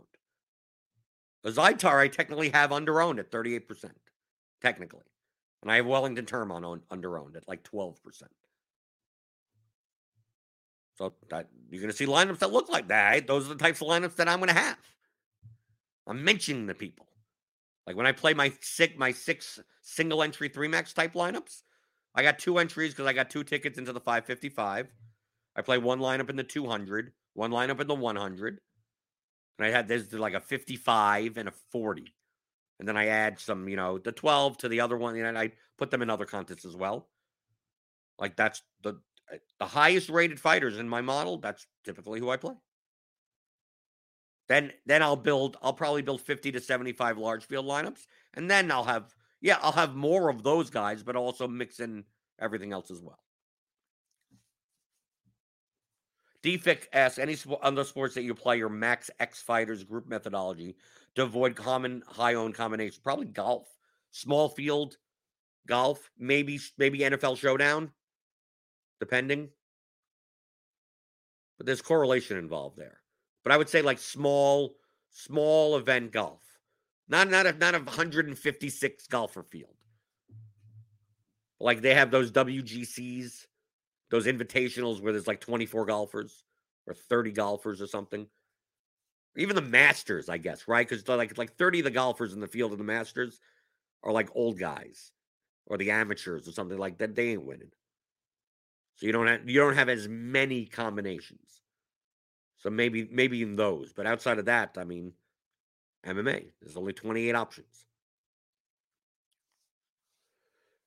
Zaitar, 1.44 2.00
I 2.00 2.10
technically 2.10 2.50
have 2.50 2.70
underowned 2.70 3.18
at 3.18 3.32
38%, 3.32 3.90
technically. 4.62 5.06
And 5.64 5.72
I 5.72 5.78
have 5.78 5.88
Wellington 5.88 6.26
Turman 6.26 6.82
underowned 6.92 7.36
at 7.36 7.48
like 7.48 7.64
12%. 7.64 7.96
So 10.98 11.14
that 11.30 11.48
you're 11.70 11.82
going 11.82 11.92
to 11.92 11.98
see 11.98 12.08
lineups 12.08 12.40
that 12.40 12.52
look 12.52 12.70
like 12.70 12.88
that. 12.88 13.28
Those 13.28 13.46
are 13.46 13.50
the 13.54 13.64
types 13.64 13.82
of 13.82 13.88
lineups 13.88 14.16
that 14.16 14.28
I'm 14.28 14.40
going 14.40 14.50
to 14.50 14.60
have. 14.60 14.78
I'm 16.08 16.24
mentioning 16.24 16.66
the 16.66 16.74
people. 16.74 17.08
Like 17.86 17.96
when 17.96 18.08
I 18.08 18.12
play 18.12 18.34
my 18.34 18.52
six, 18.62 18.98
my 18.98 19.12
six 19.12 19.60
single 19.82 20.24
entry 20.24 20.50
three 20.50 20.68
max 20.68 20.94
type 20.94 21.14
lineups, 21.14 21.62
I 22.16 22.24
got 22.24 22.40
two 22.40 22.58
entries 22.58 22.92
because 22.92 23.06
I 23.06 23.14
got 23.14 23.30
two 23.30 23.44
tickets 23.44 23.78
into 23.78 23.94
the 23.94 24.00
555. 24.00 24.88
I 25.56 25.62
play 25.62 25.78
one 25.78 26.00
lineup 26.00 26.30
in 26.30 26.36
the 26.36 26.44
200, 26.44 27.14
one 27.34 27.52
lineup 27.52 27.80
in 27.80 27.88
the 27.88 27.96
100. 27.96 28.60
And 29.60 29.66
I 29.66 29.70
had 29.70 29.88
this 29.88 30.12
like 30.14 30.34
a 30.34 30.40
55 30.40 31.38
and 31.38 31.50
a 31.50 31.54
40. 31.72 32.14
And 32.80 32.88
then 32.88 32.98
I 32.98 33.08
add 33.08 33.40
some, 33.40 33.68
you 33.70 33.76
know, 33.76 33.98
the 33.98 34.12
12 34.12 34.58
to 34.60 34.70
the 34.70 34.82
other 34.82 34.98
one. 34.98 35.16
And 35.16 35.38
I 35.38 35.52
put 35.78 35.92
them 35.92 36.02
in 36.02 36.10
other 36.10 36.26
contests 36.26 36.66
as 36.66 36.76
well. 36.76 37.08
Like 38.20 38.36
that's 38.36 38.62
the 38.84 39.00
Uh, 39.32 39.38
the 39.60 39.66
highest 39.66 40.10
rated 40.10 40.40
fighters 40.40 40.78
in 40.78 40.88
my 40.88 41.02
model. 41.02 41.38
That's 41.38 41.66
typically 41.84 42.20
who 42.20 42.30
I 42.30 42.38
play. 42.38 42.56
Then 44.48 44.72
then 44.86 45.02
I'll 45.02 45.18
build, 45.18 45.58
I'll 45.62 45.74
probably 45.74 46.02
build 46.02 46.22
50 46.22 46.54
to 46.54 46.60
75 46.60 47.18
large 47.18 47.46
field 47.46 47.66
lineups. 47.66 48.06
And 48.34 48.50
then 48.50 48.72
I'll 48.72 48.84
have, 48.84 49.13
yeah, 49.42 49.58
I'll 49.62 49.74
have 49.74 49.96
more 49.96 50.30
of 50.30 50.44
those 50.44 50.70
guys, 50.70 51.04
but 51.04 51.16
also 51.16 51.48
mix 51.48 51.80
in 51.80 52.06
everything 52.40 52.72
else 52.72 52.92
as 52.92 53.02
well. 53.02 53.20
DFIC 56.44 56.84
asks 56.94 57.20
any 57.20 57.36
other 57.62 57.84
sports 57.84 58.16
that 58.16 58.24
you 58.24 58.34
play 58.34 58.58
your 58.58 58.70
max 58.70 59.10
X 59.20 59.42
fighters 59.42 59.84
group 59.84 60.08
methodology 60.08 60.78
to 61.16 61.24
avoid 61.24 61.56
common 61.56 62.04
high 62.08 62.36
owned 62.36 62.56
combinations. 62.56 63.00
Probably 63.00 63.26
golf, 63.26 63.68
small 64.12 64.48
field 64.48 64.98
golf, 65.68 66.10
maybe 66.18 66.60
maybe 66.78 67.00
NFL 67.00 67.38
showdown, 67.38 67.92
depending. 69.00 69.50
But 71.58 71.66
there's 71.66 71.82
correlation 71.82 72.38
involved 72.38 72.78
there. 72.78 73.00
But 73.44 73.52
I 73.52 73.58
would 73.58 73.70
say 73.70 73.82
like 73.82 74.00
small 74.00 74.76
small 75.10 75.78
event 75.78 76.12
golf, 76.12 76.42
not 77.08 77.30
not 77.30 77.46
a 77.46 77.54
not 77.54 77.76
a 77.76 77.80
156 77.80 79.08
golfer 79.08 79.44
field. 79.44 79.76
Like 81.60 81.82
they 81.82 81.96
have 81.96 82.12
those 82.12 82.32
WGCs 82.32 83.48
those 84.10 84.26
invitationals 84.26 85.02
where 85.02 85.12
there's 85.12 85.28
like 85.28 85.42
24 85.42 85.86
golfers 85.86 86.44
or 86.86 86.94
30 86.94 87.32
golfers 87.32 87.82
or 87.82 87.88
something. 87.88 88.28
Even 89.36 89.56
the 89.56 89.62
Masters, 89.62 90.30
I 90.30 90.38
guess, 90.38 90.68
right? 90.68 90.88
Because 90.88 91.08
like 91.08 91.38
like 91.38 91.56
30 91.58 91.80
of 91.80 91.86
the 91.86 91.92
golfers 91.92 92.34
in 92.34 92.40
the 92.40 92.48
field 92.48 92.72
of 92.72 92.78
the 92.78 92.84
Masters 92.84 93.40
are 94.04 94.12
like 94.12 94.30
old 94.34 94.58
guys 94.58 95.12
or 95.66 95.78
the 95.78 95.92
amateurs 95.92 96.48
or 96.48 96.52
something 96.52 96.78
like 96.78 96.98
that. 96.98 97.16
They 97.16 97.30
ain't 97.30 97.46
winning. 97.46 97.72
So 98.98 99.06
you 99.06 99.12
don't 99.12 99.28
have 99.28 99.48
you 99.48 99.60
don't 99.60 99.76
have 99.76 99.90
as 99.90 100.08
many 100.08 100.66
combinations. 100.66 101.62
So 102.58 102.70
maybe 102.72 103.08
maybe 103.12 103.44
in 103.44 103.56
those, 103.56 103.94
but 103.94 104.08
outside 104.08 104.40
of 104.40 104.46
that, 104.46 104.76
I 104.78 104.84
mean, 104.84 105.14
MMA. 106.06 106.48
There's 106.62 106.78
only 106.78 106.94
28 106.94 107.36
options. 107.36 107.86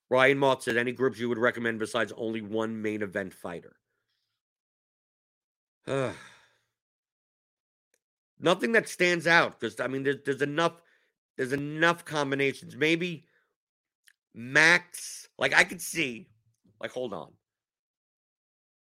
Ryan 0.08 0.38
Moth 0.38 0.64
said, 0.64 0.76
any 0.76 0.90
groups 0.90 1.20
you 1.20 1.28
would 1.28 1.38
recommend 1.38 1.78
besides 1.78 2.12
only 2.16 2.40
one 2.42 2.82
main 2.82 3.00
event 3.00 3.32
fighter? 3.32 3.76
Nothing 8.40 8.72
that 8.72 8.88
stands 8.88 9.28
out 9.28 9.60
because 9.60 9.78
I 9.78 9.86
mean, 9.86 10.02
there's 10.02 10.16
there's 10.24 10.42
enough 10.42 10.82
there's 11.36 11.52
enough 11.52 12.04
combinations. 12.04 12.74
Maybe 12.74 13.24
max, 14.34 15.28
like 15.38 15.54
I 15.54 15.62
could 15.62 15.80
see, 15.80 16.28
like 16.80 16.90
hold 16.90 17.14
on, 17.14 17.30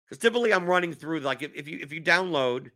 because 0.08 0.22
typically 0.22 0.54
I'm 0.54 0.66
running 0.66 0.94
through 0.94 1.22
like 1.22 1.42
if, 1.42 1.54
if 1.54 1.68
you 1.68 1.80
if 1.82 1.92
you 1.92 2.02
download, 2.02 2.72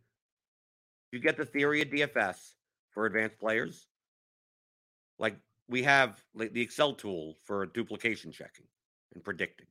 you 1.11 1.19
get 1.19 1.37
the 1.37 1.45
theory 1.45 1.81
of 1.81 1.89
DFS 1.89 2.53
for 2.91 3.05
advanced 3.05 3.39
players. 3.39 3.87
Like 5.17 5.35
we 5.67 5.83
have 5.83 6.21
like 6.33 6.53
the 6.53 6.61
Excel 6.61 6.93
tool 6.93 7.35
for 7.45 7.65
duplication 7.67 8.31
checking 8.31 8.65
and 9.13 9.23
predicting. 9.23 9.67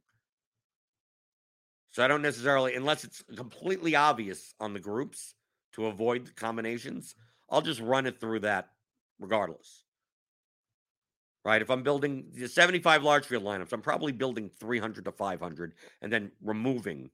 So 1.90 2.04
I 2.04 2.08
don't 2.08 2.22
necessarily, 2.22 2.74
unless 2.74 3.04
it's 3.04 3.24
completely 3.34 3.96
obvious 3.96 4.54
on 4.60 4.72
the 4.72 4.80
groups 4.80 5.34
to 5.72 5.86
avoid 5.86 6.26
the 6.26 6.32
combinations, 6.32 7.14
I'll 7.50 7.62
just 7.62 7.80
run 7.80 8.06
it 8.06 8.20
through 8.20 8.40
that 8.40 8.68
regardless. 9.18 9.84
Right? 11.44 11.62
If 11.62 11.70
I'm 11.70 11.82
building 11.82 12.26
the 12.34 12.46
75 12.46 13.02
large 13.02 13.24
field 13.24 13.42
lineups, 13.42 13.72
I'm 13.72 13.80
probably 13.80 14.12
building 14.12 14.50
300 14.60 15.04
to 15.06 15.12
500 15.12 15.74
and 16.02 16.12
then 16.12 16.30
removing, 16.42 17.10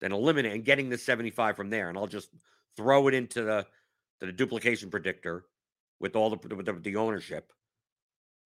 then 0.00 0.12
eliminating, 0.12 0.56
and 0.56 0.64
getting 0.64 0.88
the 0.88 0.98
75 0.98 1.56
from 1.56 1.70
there. 1.70 1.88
And 1.88 1.98
I'll 1.98 2.06
just 2.06 2.30
throw 2.76 3.08
it 3.08 3.14
into 3.14 3.42
the, 3.42 3.66
the 4.20 4.32
duplication 4.32 4.90
predictor 4.90 5.44
with 6.00 6.16
all 6.16 6.30
the, 6.30 6.54
with 6.54 6.66
the, 6.66 6.72
the 6.72 6.96
ownership 6.96 7.52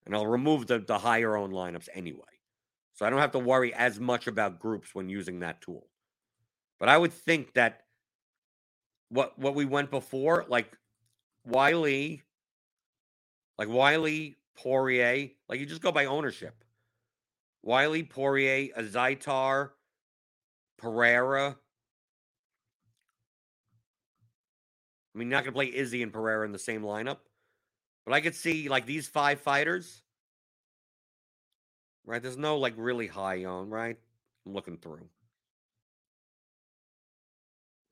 and 0.04 0.14
I'll 0.14 0.26
remove 0.26 0.66
the, 0.66 0.78
the 0.80 0.98
higher 0.98 1.36
owned 1.36 1.52
lineups 1.52 1.88
anyway. 1.94 2.20
So 2.94 3.06
I 3.06 3.10
don't 3.10 3.20
have 3.20 3.32
to 3.32 3.38
worry 3.38 3.72
as 3.74 3.98
much 3.98 4.26
about 4.26 4.58
groups 4.58 4.94
when 4.94 5.08
using 5.08 5.40
that 5.40 5.60
tool. 5.60 5.86
But 6.78 6.88
I 6.88 6.98
would 6.98 7.12
think 7.12 7.54
that 7.54 7.82
what 9.08 9.38
what 9.38 9.54
we 9.54 9.64
went 9.64 9.90
before, 9.90 10.44
like 10.48 10.76
Weili, 11.48 12.22
like 13.58 13.68
Weili, 13.68 14.34
Poirier, 14.56 15.30
like 15.48 15.60
you 15.60 15.66
just 15.66 15.82
go 15.82 15.92
by 15.92 16.06
ownership. 16.06 16.64
Weili, 17.64 18.08
Poirier, 18.08 18.68
Azaitar, 18.76 19.70
Pereira, 20.82 21.56
I 25.14 25.18
mean, 25.18 25.28
not 25.28 25.44
going 25.44 25.52
to 25.52 25.56
play 25.56 25.72
Izzy 25.72 26.02
and 26.02 26.12
Pereira 26.12 26.44
in 26.44 26.52
the 26.52 26.58
same 26.58 26.82
lineup, 26.82 27.18
but 28.04 28.14
I 28.14 28.20
could 28.20 28.34
see 28.34 28.68
like 28.68 28.84
these 28.84 29.06
five 29.06 29.40
fighters. 29.40 30.02
Right, 32.04 32.20
there's 32.20 32.36
no 32.36 32.58
like 32.58 32.74
really 32.76 33.06
high 33.06 33.44
on 33.44 33.70
right. 33.70 33.96
I'm 34.44 34.54
looking 34.54 34.76
through. 34.76 35.08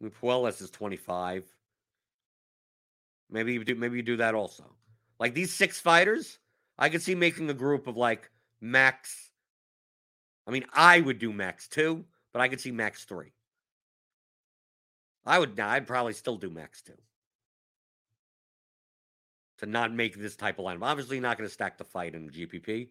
I 0.01 0.05
mean, 0.05 0.13
Puelles 0.21 0.61
is 0.61 0.71
25. 0.71 1.45
Maybe 3.31 3.53
you 3.53 3.63
do. 3.63 3.77
Maybe 3.77 3.99
you 3.99 4.03
do 4.03 4.17
that 4.17 4.35
also. 4.35 4.65
Like 5.21 5.35
these 5.35 5.53
six 5.53 5.79
fighters, 5.79 6.39
I 6.77 6.89
could 6.89 7.03
see 7.03 7.15
making 7.15 7.51
a 7.51 7.55
group 7.55 7.87
of 7.87 7.97
like 7.97 8.29
max. 8.61 9.31
I 10.49 10.51
mean, 10.51 10.65
I 10.73 11.01
would 11.01 11.21
do 11.21 11.33
max 11.33 11.69
two, 11.69 12.05
but 12.33 12.41
I 12.41 12.49
could 12.49 12.61
see 12.61 12.71
max 12.71 13.05
three. 13.05 13.33
I 15.27 15.39
would. 15.39 15.59
I'd 15.59 15.87
probably 15.87 16.15
still 16.15 16.37
do 16.37 16.51
max 16.51 16.83
two 16.83 16.95
to 19.61 19.67
not 19.67 19.93
make 19.93 20.19
this 20.19 20.37
type 20.37 20.59
of 20.59 20.65
lineup. 20.65 20.83
Obviously, 20.83 21.21
not 21.21 21.37
going 21.37 21.49
to 21.49 21.53
stack 21.53 21.79
the 21.79 21.85
fight 21.85 22.15
in 22.15 22.31
GPP. 22.31 22.89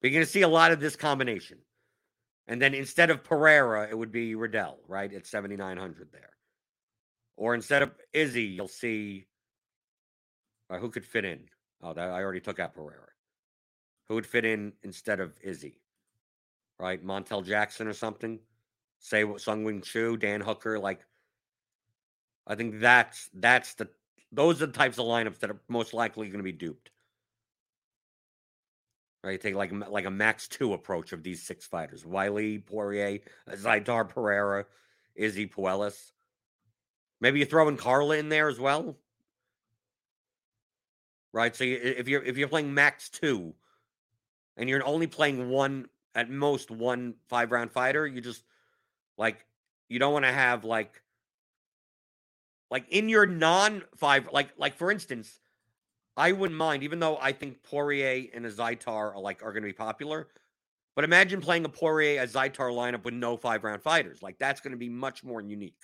But 0.00 0.10
you're 0.10 0.18
going 0.18 0.26
to 0.26 0.30
see 0.30 0.42
a 0.42 0.48
lot 0.48 0.72
of 0.72 0.80
this 0.80 0.96
combination. 0.96 1.58
And 2.48 2.60
then 2.60 2.74
instead 2.74 3.10
of 3.10 3.24
Pereira, 3.24 3.88
it 3.88 3.96
would 3.96 4.12
be 4.12 4.34
Riddell, 4.34 4.78
right? 4.86 5.12
At 5.12 5.26
7,900 5.26 6.08
there. 6.12 6.30
Or 7.36 7.54
instead 7.54 7.82
of 7.82 7.92
Izzy, 8.12 8.44
you'll 8.44 8.68
see 8.68 9.26
uh, 10.70 10.78
who 10.78 10.90
could 10.90 11.04
fit 11.04 11.24
in. 11.24 11.40
Oh, 11.82 11.92
that 11.92 12.10
I 12.10 12.22
already 12.22 12.40
took 12.40 12.58
out 12.58 12.74
Pereira. 12.74 13.08
Who 14.08 14.14
would 14.14 14.26
fit 14.26 14.44
in 14.44 14.72
instead 14.82 15.20
of 15.20 15.38
Izzy? 15.42 15.80
Right? 16.78 17.04
Montel 17.04 17.44
Jackson 17.44 17.86
or 17.86 17.92
something? 17.92 18.38
Say 18.98 19.24
what 19.24 19.40
Seungwoo 19.40 19.82
Choi, 19.82 20.16
Dan 20.16 20.40
Hooker, 20.40 20.78
like 20.78 21.00
I 22.46 22.54
think 22.54 22.80
that's 22.80 23.28
that's 23.34 23.74
the 23.74 23.88
those 24.32 24.62
are 24.62 24.66
the 24.66 24.72
types 24.72 24.98
of 24.98 25.06
lineups 25.06 25.38
that 25.40 25.50
are 25.50 25.60
most 25.68 25.94
likely 25.94 26.28
going 26.28 26.38
to 26.38 26.44
be 26.44 26.52
duped. 26.52 26.90
Right, 29.24 29.40
take 29.40 29.56
like 29.56 29.72
like 29.72 30.04
a 30.04 30.10
max 30.10 30.46
two 30.46 30.72
approach 30.72 31.12
of 31.12 31.22
these 31.22 31.42
six 31.42 31.66
fighters: 31.66 32.04
Weili, 32.04 32.64
Poirier, 32.64 33.20
uh, 33.50 33.56
Zaitar 33.56 34.08
Pereira, 34.08 34.66
Izzy 35.16 35.48
Puelles. 35.48 36.12
Maybe 37.20 37.40
you 37.40 37.46
throw 37.46 37.66
in 37.68 37.76
Carla 37.76 38.16
in 38.18 38.28
there 38.28 38.48
as 38.48 38.60
well. 38.60 38.96
Right, 41.32 41.56
so 41.56 41.64
you, 41.64 41.80
if 41.82 42.08
you're 42.08 42.22
if 42.22 42.38
you're 42.38 42.48
playing 42.48 42.72
max 42.72 43.08
two, 43.08 43.54
and 44.56 44.68
you're 44.68 44.86
only 44.86 45.08
playing 45.08 45.48
one 45.48 45.86
at 46.16 46.30
most 46.30 46.70
one 46.72 47.14
five 47.28 47.52
round 47.52 47.70
fighter, 47.70 48.06
you 48.06 48.20
just 48.20 48.42
like 49.16 49.44
you 49.88 50.00
don't 50.00 50.12
want 50.12 50.24
to 50.24 50.32
have 50.32 50.64
like 50.64 51.02
like 52.70 52.88
in 52.88 53.08
your 53.08 53.26
non 53.26 53.82
five 53.96 54.28
like 54.32 54.50
like 54.58 54.74
for 54.74 54.90
instance, 54.90 55.38
I 56.16 56.32
wouldn't 56.32 56.58
mind, 56.58 56.82
even 56.82 56.98
though 56.98 57.18
I 57.20 57.30
think 57.32 57.62
Poirier 57.62 58.26
and 58.34 58.44
Azaitar 58.44 59.14
are 59.14 59.20
like 59.20 59.44
are 59.44 59.52
going 59.52 59.62
to 59.62 59.68
be 59.68 59.74
popular. 59.74 60.28
But 60.96 61.04
imagine 61.04 61.42
playing 61.42 61.66
a 61.66 61.68
Poirier 61.68 62.26
Azaitar 62.26 62.72
lineup 62.72 63.04
with 63.04 63.12
no 63.12 63.36
five 63.36 63.62
round 63.62 63.82
fighters. 63.82 64.22
Like 64.22 64.38
that's 64.38 64.60
going 64.60 64.72
to 64.72 64.78
be 64.78 64.88
much 64.88 65.22
more 65.22 65.42
unique. 65.42 65.74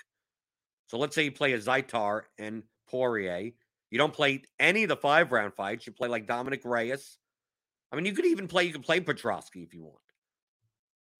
So 0.87 0.99
let's 0.99 1.15
say 1.15 1.25
you 1.25 1.33
play 1.33 1.53
Azaitar 1.53 2.23
and 2.39 2.63
Poirier. 2.89 3.53
You 3.91 3.99
don't 3.99 4.13
play 4.13 4.43
any 4.59 4.85
of 4.85 4.89
the 4.89 4.97
five 4.97 5.31
round 5.31 5.53
fights. 5.53 5.87
You 5.87 5.93
play 5.93 6.09
like 6.09 6.27
Dominick 6.27 6.65
Reyes. 6.65 7.19
I 7.93 7.97
mean, 7.97 8.07
you 8.07 8.15
could 8.15 8.25
even 8.25 8.49
play. 8.49 8.65
You 8.65 8.73
could 8.73 8.83
play 8.83 9.01
Petroski 9.01 9.63
if 9.63 9.75
you 9.75 9.83
want, 9.85 9.99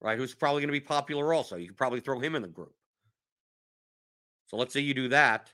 right? 0.03 0.19
Who's 0.19 0.35
probably 0.35 0.61
going 0.61 0.69
to 0.69 0.73
be 0.73 0.81
popular 0.81 1.33
also. 1.33 1.57
You 1.57 1.69
could 1.69 1.77
probably 1.79 2.01
throw 2.01 2.19
him 2.21 2.35
in 2.35 2.43
the 2.43 2.49
group. 2.49 2.75
So 4.49 4.57
let's 4.59 4.75
say 4.75 4.81
you 4.81 4.93
do 4.93 5.09
that. 5.09 5.51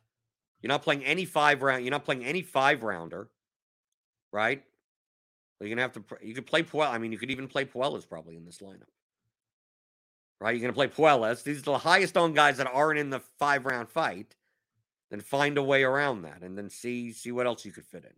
You're 0.61 0.69
not 0.69 0.83
playing 0.83 1.05
any 1.05 1.25
five 1.25 1.63
round. 1.63 1.85
You're 1.85 1.93
not 1.93 2.05
playing 2.05 2.25
any 2.25 2.43
five 2.43 2.83
rounder 2.83 3.29
right? 4.33 4.63
You're 5.61 5.71
gonna 5.71 5.83
have 5.83 5.93
to. 5.93 6.05
You 6.23 6.35
could 6.35 6.47
play 6.47 6.63
Puel. 6.63 6.89
I 6.89 6.99
mean, 6.99 7.13
you 7.13 7.19
could 7.19 7.31
even 7.31 7.49
play 7.49 7.65
Puelles 7.65 8.09
probably 8.09 8.37
in 8.37 8.45
this 8.45 8.59
lineup, 8.59 8.91
right? 10.41 10.55
You're 10.55 10.61
gonna 10.61 10.73
play 10.73 10.89
Puelles. 10.89 11.43
These 11.43 11.61
are 11.61 11.63
the 11.63 11.79
highest 11.79 12.17
owned 12.17 12.37
guys 12.37 12.59
that 12.59 12.69
aren't 12.73 12.99
in 12.99 13.11
the 13.11 13.21
five 13.39 13.67
round 13.67 13.89
fight. 13.89 14.37
Then 15.11 15.21
find 15.21 15.59
a 15.59 15.63
way 15.63 15.83
around 15.83 16.23
that, 16.23 16.43
and 16.43 16.57
then 16.57 16.71
see 16.71 17.13
see 17.13 17.33
what 17.33 17.47
else 17.47 17.65
you 17.65 17.73
could 17.73 17.87
fit 17.87 18.05
in. 18.05 18.13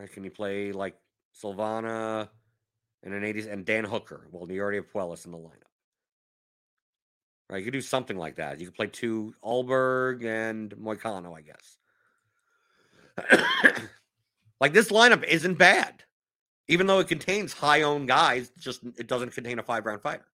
Right? 0.00 0.10
Can 0.10 0.24
you 0.24 0.30
play 0.30 0.72
like 0.72 0.96
Silvana 1.34 2.28
and 3.02 3.14
an 3.14 3.22
80s 3.22 3.50
and 3.50 3.64
Dan 3.64 3.84
Hooker? 3.84 4.26
Well, 4.30 4.50
you 4.50 4.60
already 4.60 4.78
have 4.78 4.92
Puelles 4.92 5.24
in 5.26 5.32
the 5.32 5.38
lineup. 5.38 5.70
Right? 7.48 7.58
You 7.58 7.64
could 7.64 7.72
do 7.72 7.80
something 7.80 8.16
like 8.16 8.36
that. 8.36 8.60
You 8.60 8.66
could 8.66 8.76
play 8.76 8.86
two 8.86 9.34
Ulberg 9.44 10.24
and 10.24 10.70
Moicano, 10.76 11.36
I 11.36 11.42
guess. 11.42 11.78
like 14.60 14.72
this 14.72 14.90
lineup 14.90 15.24
isn't 15.24 15.58
bad, 15.58 16.04
even 16.68 16.86
though 16.86 17.00
it 17.00 17.08
contains 17.08 17.52
high 17.52 17.82
owned 17.82 18.06
guys. 18.08 18.52
Just 18.58 18.82
it 18.96 19.08
doesn't 19.08 19.34
contain 19.34 19.58
a 19.58 19.62
five 19.62 19.84
round 19.84 20.00
fighter. 20.00 20.26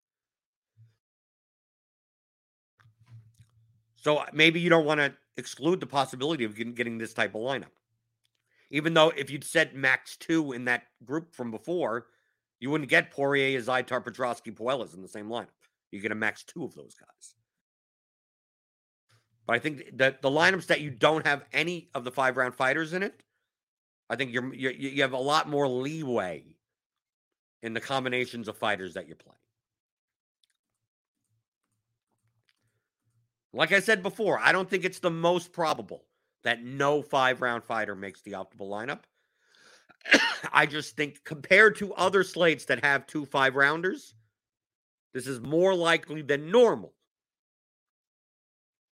So 3.95 4.17
uh, 4.17 4.25
maybe 4.33 4.59
you 4.59 4.69
don't 4.69 4.85
want 4.85 4.99
to 4.99 5.13
exclude 5.37 5.79
the 5.79 5.87
possibility 5.87 6.43
of 6.43 6.55
getting 6.75 6.97
this 6.97 7.13
type 7.13 7.33
of 7.33 7.41
lineup. 7.41 7.71
Even 8.69 8.93
though 8.93 9.09
if 9.15 9.29
you'd 9.29 9.43
said 9.43 9.73
max 9.73 10.17
two 10.17 10.51
in 10.51 10.65
that 10.65 10.83
group 11.05 11.33
from 11.33 11.49
before, 11.49 12.07
you 12.59 12.69
wouldn't 12.69 12.89
get 12.89 13.11
Poirier, 13.11 13.59
Zaitar, 13.59 14.03
Petroski, 14.03 14.55
Puelles 14.55 14.95
in 14.95 15.01
the 15.01 15.07
same 15.07 15.27
lineup. 15.27 15.47
You 15.91 15.99
get 15.99 16.11
a 16.11 16.15
max 16.15 16.43
two 16.43 16.63
of 16.63 16.73
those 16.75 16.95
guys. 16.95 17.35
But 19.45 19.55
I 19.55 19.59
think 19.59 19.97
that 19.97 20.21
the 20.21 20.29
lineups 20.29 20.67
that 20.67 20.81
you 20.81 20.89
don't 20.89 21.25
have 21.25 21.43
any 21.53 21.89
of 21.93 22.03
the 22.03 22.11
five 22.11 22.37
round 22.37 22.55
fighters 22.55 22.93
in 22.93 23.03
it, 23.03 23.21
I 24.09 24.15
think 24.15 24.33
you're, 24.33 24.53
you're 24.53 24.71
you 24.71 25.01
have 25.01 25.13
a 25.13 25.17
lot 25.17 25.49
more 25.49 25.67
leeway 25.67 26.55
in 27.61 27.73
the 27.73 27.81
combinations 27.81 28.47
of 28.47 28.57
fighters 28.57 28.93
that 28.95 29.07
you're 29.07 29.15
playing. 29.15 29.37
Like 33.53 33.71
I 33.71 33.79
said 33.79 34.03
before, 34.03 34.39
I 34.39 34.51
don't 34.51 34.69
think 34.69 34.83
it's 34.83 34.99
the 34.99 35.09
most 35.09 35.53
probable 35.53 36.03
that 36.43 36.63
no 36.63 37.01
five 37.01 37.41
round 37.41 37.63
fighter 37.63 37.95
makes 37.95 38.21
the 38.21 38.33
optimal 38.33 38.69
lineup. 38.69 39.01
I 40.53 40.65
just 40.65 40.95
think 40.95 41.23
compared 41.23 41.75
to 41.77 41.93
other 41.93 42.23
slates 42.23 42.65
that 42.65 42.83
have 42.83 43.07
two 43.07 43.25
five 43.25 43.55
rounders, 43.55 44.13
this 45.13 45.27
is 45.27 45.39
more 45.41 45.73
likely 45.73 46.21
than 46.21 46.51
normal 46.51 46.93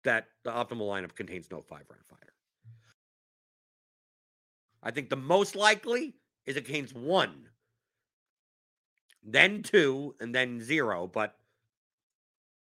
that 0.04 0.26
the 0.44 0.50
optimal 0.50 0.88
lineup 0.88 1.14
contains 1.14 1.50
no 1.50 1.60
five 1.60 1.84
round 1.90 2.02
fighter. 2.08 2.32
I 4.82 4.90
think 4.90 5.10
the 5.10 5.16
most 5.16 5.56
likely 5.56 6.14
is 6.46 6.56
it 6.56 6.64
contains 6.64 6.94
one, 6.94 7.48
then 9.22 9.62
two, 9.62 10.14
and 10.20 10.34
then 10.34 10.60
zero. 10.60 11.06
But 11.06 11.36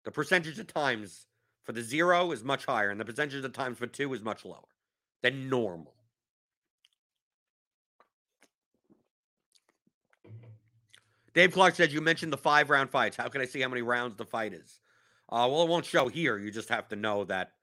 the 0.04 0.12
percentage 0.12 0.60
of 0.60 0.68
times 0.68 1.28
for 1.64 1.72
the 1.72 1.82
zero 1.82 2.32
is 2.32 2.44
much 2.44 2.66
higher, 2.66 2.90
and 2.90 3.00
the 3.00 3.06
percentage 3.06 3.46
of 3.46 3.54
times 3.54 3.78
for 3.78 3.88
two 3.88 4.14
is 4.14 4.22
much 4.22 4.44
lower 4.44 4.60
than 5.22 5.50
normal. 5.50 5.94
Dave 11.34 11.54
Clark 11.54 11.76
said 11.76 11.92
you 11.92 12.02
mentioned 12.02 12.34
the 12.34 12.38
five 12.38 12.70
round 12.70 12.90
fights. 12.90 13.16
How 13.16 13.28
can 13.30 13.42
I 13.42 13.46
see 13.46 13.62
how 13.62 13.70
many 13.70 13.82
rounds 13.82 14.18
the 14.18 14.26
fight 14.26 14.54
is? 14.54 14.80
Uh, 15.30 15.48
well, 15.50 15.64
it 15.64 15.70
won't 15.70 15.86
show 15.86 16.08
here. 16.08 16.38
You 16.38 16.52
just 16.52 16.70
have 16.70 16.90
to 16.90 16.96
know 16.96 17.24
that 17.26 17.54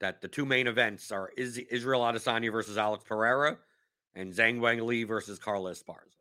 that 0.00 0.20
the 0.20 0.28
two 0.28 0.44
main 0.44 0.66
events 0.66 1.10
are 1.10 1.30
is 1.36 1.56
Israel 1.56 2.02
Adesanya 2.02 2.52
versus 2.52 2.76
Alex 2.76 3.04
Pereira 3.06 3.56
and 4.14 4.32
Zhang 4.32 4.58
Weili 4.58 5.06
versus 5.06 5.38
Carla 5.38 5.72
Esparza. 5.72 6.18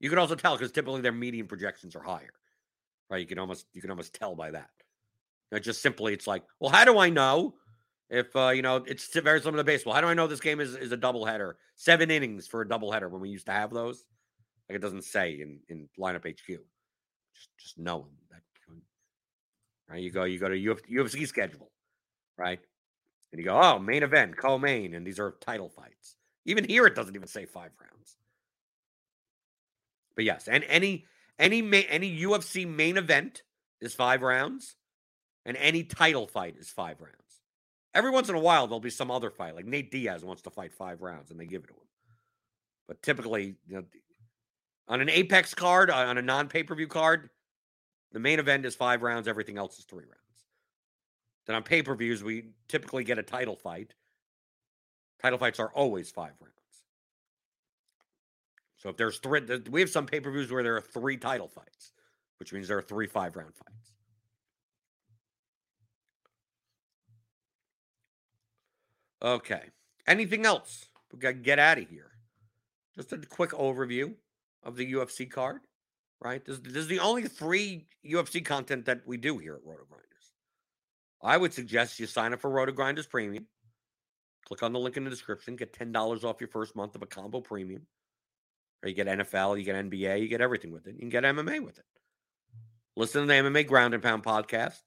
You 0.00 0.10
can 0.10 0.18
also 0.18 0.34
tell 0.34 0.56
because 0.56 0.72
typically 0.72 1.00
their 1.00 1.12
median 1.12 1.46
projections 1.46 1.94
are 1.94 2.02
higher, 2.02 2.32
right? 3.08 3.20
You 3.20 3.26
can 3.26 3.38
almost 3.38 3.66
you 3.72 3.80
can 3.80 3.90
almost 3.90 4.14
tell 4.14 4.34
by 4.34 4.50
that. 4.50 4.70
Just 5.60 5.82
simply, 5.82 6.14
it's 6.14 6.26
like, 6.26 6.44
well, 6.60 6.70
how 6.70 6.86
do 6.86 6.98
I 6.98 7.10
know 7.10 7.54
if 8.08 8.34
uh, 8.34 8.48
you 8.48 8.62
know 8.62 8.76
it's 8.76 9.16
very 9.20 9.40
similar 9.40 9.58
to 9.58 9.64
baseball? 9.64 9.92
How 9.92 10.00
do 10.00 10.06
I 10.06 10.14
know 10.14 10.26
this 10.26 10.40
game 10.40 10.60
is 10.60 10.74
is 10.74 10.90
a 10.90 10.96
doubleheader? 10.96 11.54
Seven 11.76 12.10
innings 12.10 12.48
for 12.48 12.62
a 12.62 12.66
doubleheader 12.66 13.10
when 13.10 13.20
we 13.20 13.28
used 13.28 13.46
to 13.46 13.52
have 13.52 13.70
those. 13.70 14.04
Like 14.72 14.78
it 14.78 14.82
doesn't 14.82 15.04
say 15.04 15.32
in 15.32 15.60
in 15.68 15.88
lineup 16.00 16.26
HQ. 16.26 16.46
Just 16.46 17.48
just 17.58 17.78
knowing 17.78 18.16
that 18.30 18.40
Right? 19.92 20.02
You 20.02 20.10
go, 20.10 20.24
you 20.24 20.38
go 20.38 20.48
to 20.48 20.70
Uf- 20.70 20.88
UFC 20.90 21.28
schedule, 21.28 21.70
right? 22.38 22.58
And 23.30 23.38
you 23.38 23.44
go, 23.44 23.60
oh, 23.60 23.78
main 23.78 24.02
event, 24.02 24.38
co-main, 24.38 24.94
and 24.94 25.06
these 25.06 25.18
are 25.18 25.32
title 25.32 25.68
fights. 25.68 26.16
Even 26.46 26.64
here, 26.64 26.86
it 26.86 26.94
doesn't 26.94 27.14
even 27.14 27.28
say 27.28 27.44
five 27.44 27.72
rounds. 27.78 28.16
But 30.16 30.24
yes, 30.24 30.48
and 30.48 30.64
any 30.64 31.04
any 31.38 31.60
any 31.88 32.22
UFC 32.22 32.66
main 32.66 32.96
event 32.96 33.42
is 33.82 33.94
five 33.94 34.22
rounds, 34.22 34.76
and 35.44 35.56
any 35.58 35.84
title 35.84 36.26
fight 36.26 36.56
is 36.58 36.70
five 36.70 36.98
rounds. 37.00 37.16
Every 37.94 38.10
once 38.10 38.30
in 38.30 38.34
a 38.34 38.40
while, 38.40 38.66
there'll 38.66 38.80
be 38.80 38.88
some 38.88 39.10
other 39.10 39.30
fight, 39.30 39.54
like 39.54 39.66
Nate 39.66 39.90
Diaz 39.90 40.24
wants 40.24 40.40
to 40.42 40.50
fight 40.50 40.72
five 40.72 41.02
rounds, 41.02 41.30
and 41.30 41.38
they 41.38 41.44
give 41.44 41.64
it 41.64 41.68
to 41.68 41.74
him. 41.74 41.80
But 42.88 43.02
typically, 43.02 43.56
you 43.68 43.76
know, 43.76 43.84
on 44.88 45.00
an 45.00 45.08
Apex 45.08 45.54
card, 45.54 45.90
uh, 45.90 45.96
on 45.96 46.18
a 46.18 46.22
non 46.22 46.48
pay 46.48 46.62
per 46.62 46.74
view 46.74 46.88
card, 46.88 47.30
the 48.12 48.20
main 48.20 48.38
event 48.38 48.66
is 48.66 48.74
five 48.74 49.02
rounds, 49.02 49.28
everything 49.28 49.58
else 49.58 49.78
is 49.78 49.84
three 49.84 50.04
rounds. 50.04 50.18
Then 51.46 51.56
on 51.56 51.62
pay 51.62 51.82
per 51.82 51.94
views, 51.94 52.22
we 52.22 52.46
typically 52.68 53.04
get 53.04 53.18
a 53.18 53.22
title 53.22 53.56
fight. 53.56 53.94
Title 55.20 55.38
fights 55.38 55.60
are 55.60 55.70
always 55.74 56.10
five 56.10 56.32
rounds. 56.40 56.52
So 58.76 58.88
if 58.88 58.96
there's 58.96 59.18
three, 59.18 59.40
we 59.70 59.80
have 59.80 59.90
some 59.90 60.06
pay 60.06 60.20
per 60.20 60.30
views 60.30 60.50
where 60.50 60.62
there 60.62 60.76
are 60.76 60.80
three 60.80 61.16
title 61.16 61.48
fights, 61.48 61.92
which 62.38 62.52
means 62.52 62.68
there 62.68 62.78
are 62.78 62.82
three 62.82 63.06
five 63.06 63.36
round 63.36 63.54
fights. 63.54 63.92
Okay. 69.22 69.62
Anything 70.06 70.44
else? 70.44 70.86
We 71.12 71.20
got 71.20 71.28
to 71.28 71.34
get 71.34 71.60
out 71.60 71.78
of 71.78 71.88
here. 71.88 72.10
Just 72.96 73.12
a 73.12 73.18
quick 73.18 73.50
overview 73.50 74.14
of 74.62 74.76
the 74.76 74.92
UFC 74.92 75.30
card, 75.30 75.60
right? 76.20 76.44
This, 76.44 76.58
this 76.58 76.76
is 76.76 76.88
the 76.88 77.00
only 77.00 77.24
free 77.24 77.86
UFC 78.06 78.44
content 78.44 78.86
that 78.86 79.02
we 79.06 79.16
do 79.16 79.38
here 79.38 79.54
at 79.54 79.64
Roto 79.64 79.84
Grinders. 79.88 80.08
I 81.22 81.36
would 81.36 81.54
suggest 81.54 82.00
you 82.00 82.06
sign 82.06 82.32
up 82.32 82.40
for 82.40 82.50
Roto 82.50 82.72
Grinders 82.72 83.06
Premium. 83.06 83.46
Click 84.46 84.62
on 84.62 84.72
the 84.72 84.78
link 84.78 84.96
in 84.96 85.04
the 85.04 85.10
description, 85.10 85.56
get 85.56 85.72
$10 85.72 86.24
off 86.24 86.40
your 86.40 86.48
first 86.48 86.74
month 86.74 86.94
of 86.94 87.02
a 87.02 87.06
combo 87.06 87.40
premium. 87.40 87.86
Or 88.82 88.88
you 88.88 88.94
get 88.94 89.06
NFL, 89.06 89.58
you 89.58 89.64
get 89.64 89.76
NBA, 89.76 90.20
you 90.20 90.28
get 90.28 90.40
everything 90.40 90.72
with 90.72 90.88
it. 90.88 90.94
You 90.94 91.00
can 91.00 91.08
get 91.08 91.22
MMA 91.22 91.64
with 91.64 91.78
it. 91.78 91.84
Listen 92.96 93.22
to 93.22 93.26
the 93.26 93.34
MMA 93.34 93.66
Ground 93.66 93.94
and 93.94 94.02
Pound 94.02 94.24
podcast. 94.24 94.78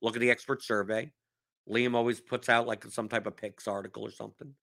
Look 0.00 0.14
at 0.14 0.20
the 0.20 0.30
expert 0.30 0.62
survey. 0.62 1.10
Liam 1.68 1.94
always 1.94 2.20
puts 2.20 2.48
out 2.48 2.66
like 2.68 2.84
some 2.84 3.08
type 3.08 3.26
of 3.26 3.36
picks 3.36 3.66
article 3.66 4.04
or 4.04 4.10
something. 4.10 4.54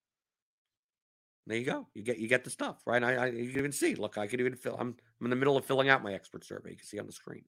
There 1.46 1.58
you 1.58 1.66
go. 1.66 1.88
You 1.94 2.04
get 2.04 2.20
you 2.20 2.28
get 2.28 2.44
the 2.44 2.50
stuff 2.50 2.78
right. 2.86 3.04
I, 3.04 3.16
I 3.16 3.26
you 3.28 3.50
can 3.50 3.60
even 3.60 3.72
see. 3.72 3.96
Look, 3.96 4.18
I 4.18 4.28
could 4.28 4.40
even 4.40 4.56
fill. 4.56 4.78
I'm 4.80 4.96
I'm 5.20 5.26
in 5.26 5.30
the 5.30 5.36
middle 5.36 5.58
of 5.58 5.66
filling 5.66 5.90
out 5.90 6.04
my 6.04 6.14
expert 6.14 6.46
survey. 6.46 6.72
You 6.72 6.78
can 6.78 6.86
see 6.86 7.00
on 7.00 7.06
the 7.06 7.12
screen, 7.12 7.44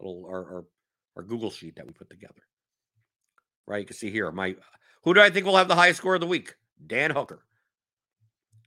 little 0.00 0.24
our 0.26 0.54
our, 0.54 0.64
our 1.16 1.22
Google 1.22 1.50
sheet 1.50 1.76
that 1.76 1.86
we 1.86 1.92
put 1.92 2.08
together. 2.08 2.42
Right. 3.66 3.80
You 3.80 3.86
can 3.86 3.96
see 3.96 4.10
here. 4.10 4.30
My 4.32 4.56
who 5.02 5.12
do 5.12 5.20
I 5.20 5.30
think 5.30 5.44
will 5.44 5.56
have 5.56 5.68
the 5.68 5.74
highest 5.74 5.98
score 5.98 6.14
of 6.14 6.20
the 6.20 6.26
week? 6.26 6.54
Dan 6.86 7.10
Hooker. 7.10 7.44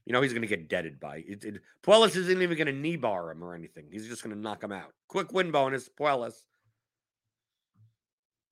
You 0.06 0.12
know 0.12 0.22
he's 0.22 0.32
going 0.32 0.42
to 0.42 0.48
get 0.48 0.68
deaded 0.68 0.98
by 0.98 1.18
it. 1.26 1.44
it 1.44 1.62
Puelles 1.84 2.16
isn't 2.16 2.42
even 2.42 2.56
going 2.56 2.66
to 2.66 2.72
knee 2.72 2.96
bar 2.96 3.30
him 3.30 3.44
or 3.44 3.54
anything. 3.54 3.86
He's 3.90 4.08
just 4.08 4.22
going 4.22 4.34
to 4.34 4.40
knock 4.40 4.62
him 4.62 4.72
out. 4.72 4.92
Quick 5.08 5.32
win 5.32 5.50
bonus. 5.50 5.88
Puelles. 5.88 6.34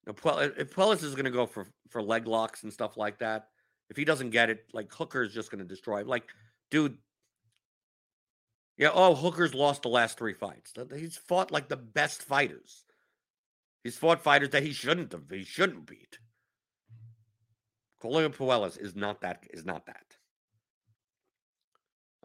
Now, 0.07 0.13
Puelles 0.13 1.03
is 1.03 1.15
going 1.15 1.25
to 1.25 1.31
go 1.31 1.47
for 1.47 1.67
for 1.91 2.03
leg 2.03 2.27
locks 2.27 2.63
and 2.63 2.73
stuff 2.73 2.97
like 2.97 3.19
that, 3.19 3.49
if 3.91 3.97
he 3.97 4.05
doesn't 4.05 4.31
get 4.31 4.51
it, 4.51 4.65
like 4.73 4.93
Hooker 4.93 5.23
is 5.23 5.33
just 5.33 5.51
going 5.51 5.61
to 5.61 5.65
destroy 5.65 6.01
him. 6.01 6.09
Like, 6.09 6.25
dude, 6.71 6.99
yeah. 8.77 8.91
Oh, 8.93 9.15
Hooker's 9.15 9.55
lost 9.55 9.83
the 9.83 9.89
last 9.89 10.19
three 10.19 10.35
fights. 10.35 10.73
He's 10.95 11.17
fought 11.17 11.51
like 11.51 11.69
the 11.69 11.77
best 11.77 12.23
fighters. 12.23 12.85
He's 13.83 13.97
fought 13.97 14.23
fighters 14.23 14.51
that 14.51 14.63
he 14.63 14.73
shouldn't 14.73 15.13
have. 15.13 15.31
He 15.31 15.45
shouldn't 15.45 15.87
beat. 15.87 16.19
Colin 18.01 18.33
Puelles 18.33 18.81
is 18.81 18.95
not 18.95 19.23
that. 19.23 19.45
Is 19.51 19.65
not 19.65 19.87
that. 19.87 20.17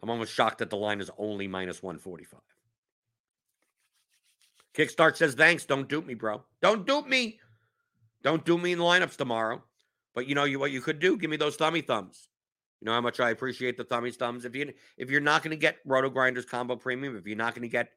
I'm 0.02 0.10
almost 0.10 0.34
shocked 0.34 0.58
that 0.58 0.70
the 0.70 0.76
line 0.76 1.00
is 1.00 1.10
only 1.16 1.48
minus 1.48 1.82
145. 1.82 2.40
Kickstart 4.76 5.16
says, 5.16 5.34
thanks. 5.34 5.64
Don't 5.64 5.88
dupe 5.88 6.04
me, 6.04 6.14
bro. 6.14 6.44
Don't 6.60 6.86
dupe 6.86 7.06
me. 7.06 7.38
Don't 8.22 8.44
dupe 8.44 8.60
me 8.60 8.72
in 8.72 8.80
lineups 8.80 9.16
tomorrow. 9.16 9.62
But 10.14 10.26
you 10.26 10.34
know 10.34 10.44
you 10.44 10.58
what 10.58 10.70
you 10.70 10.80
could 10.80 11.00
do? 11.00 11.16
Give 11.16 11.30
me 11.30 11.36
those 11.36 11.56
thummy 11.56 11.80
thumbs. 11.80 12.28
You 12.80 12.86
know 12.86 12.92
how 12.92 13.00
much 13.00 13.20
I 13.20 13.30
appreciate 13.30 13.76
the 13.76 13.84
thummy 13.84 14.10
thumbs. 14.10 14.44
If 14.44 14.54
you 14.54 14.72
if 14.96 15.10
you're 15.10 15.20
not 15.20 15.42
going 15.42 15.50
to 15.50 15.56
get 15.56 15.78
Roto 15.84 16.10
Grinders 16.10 16.44
combo 16.44 16.76
premium, 16.76 17.16
if 17.16 17.26
you're 17.26 17.36
not 17.36 17.54
going 17.54 17.62
to 17.62 17.68
get 17.68 17.90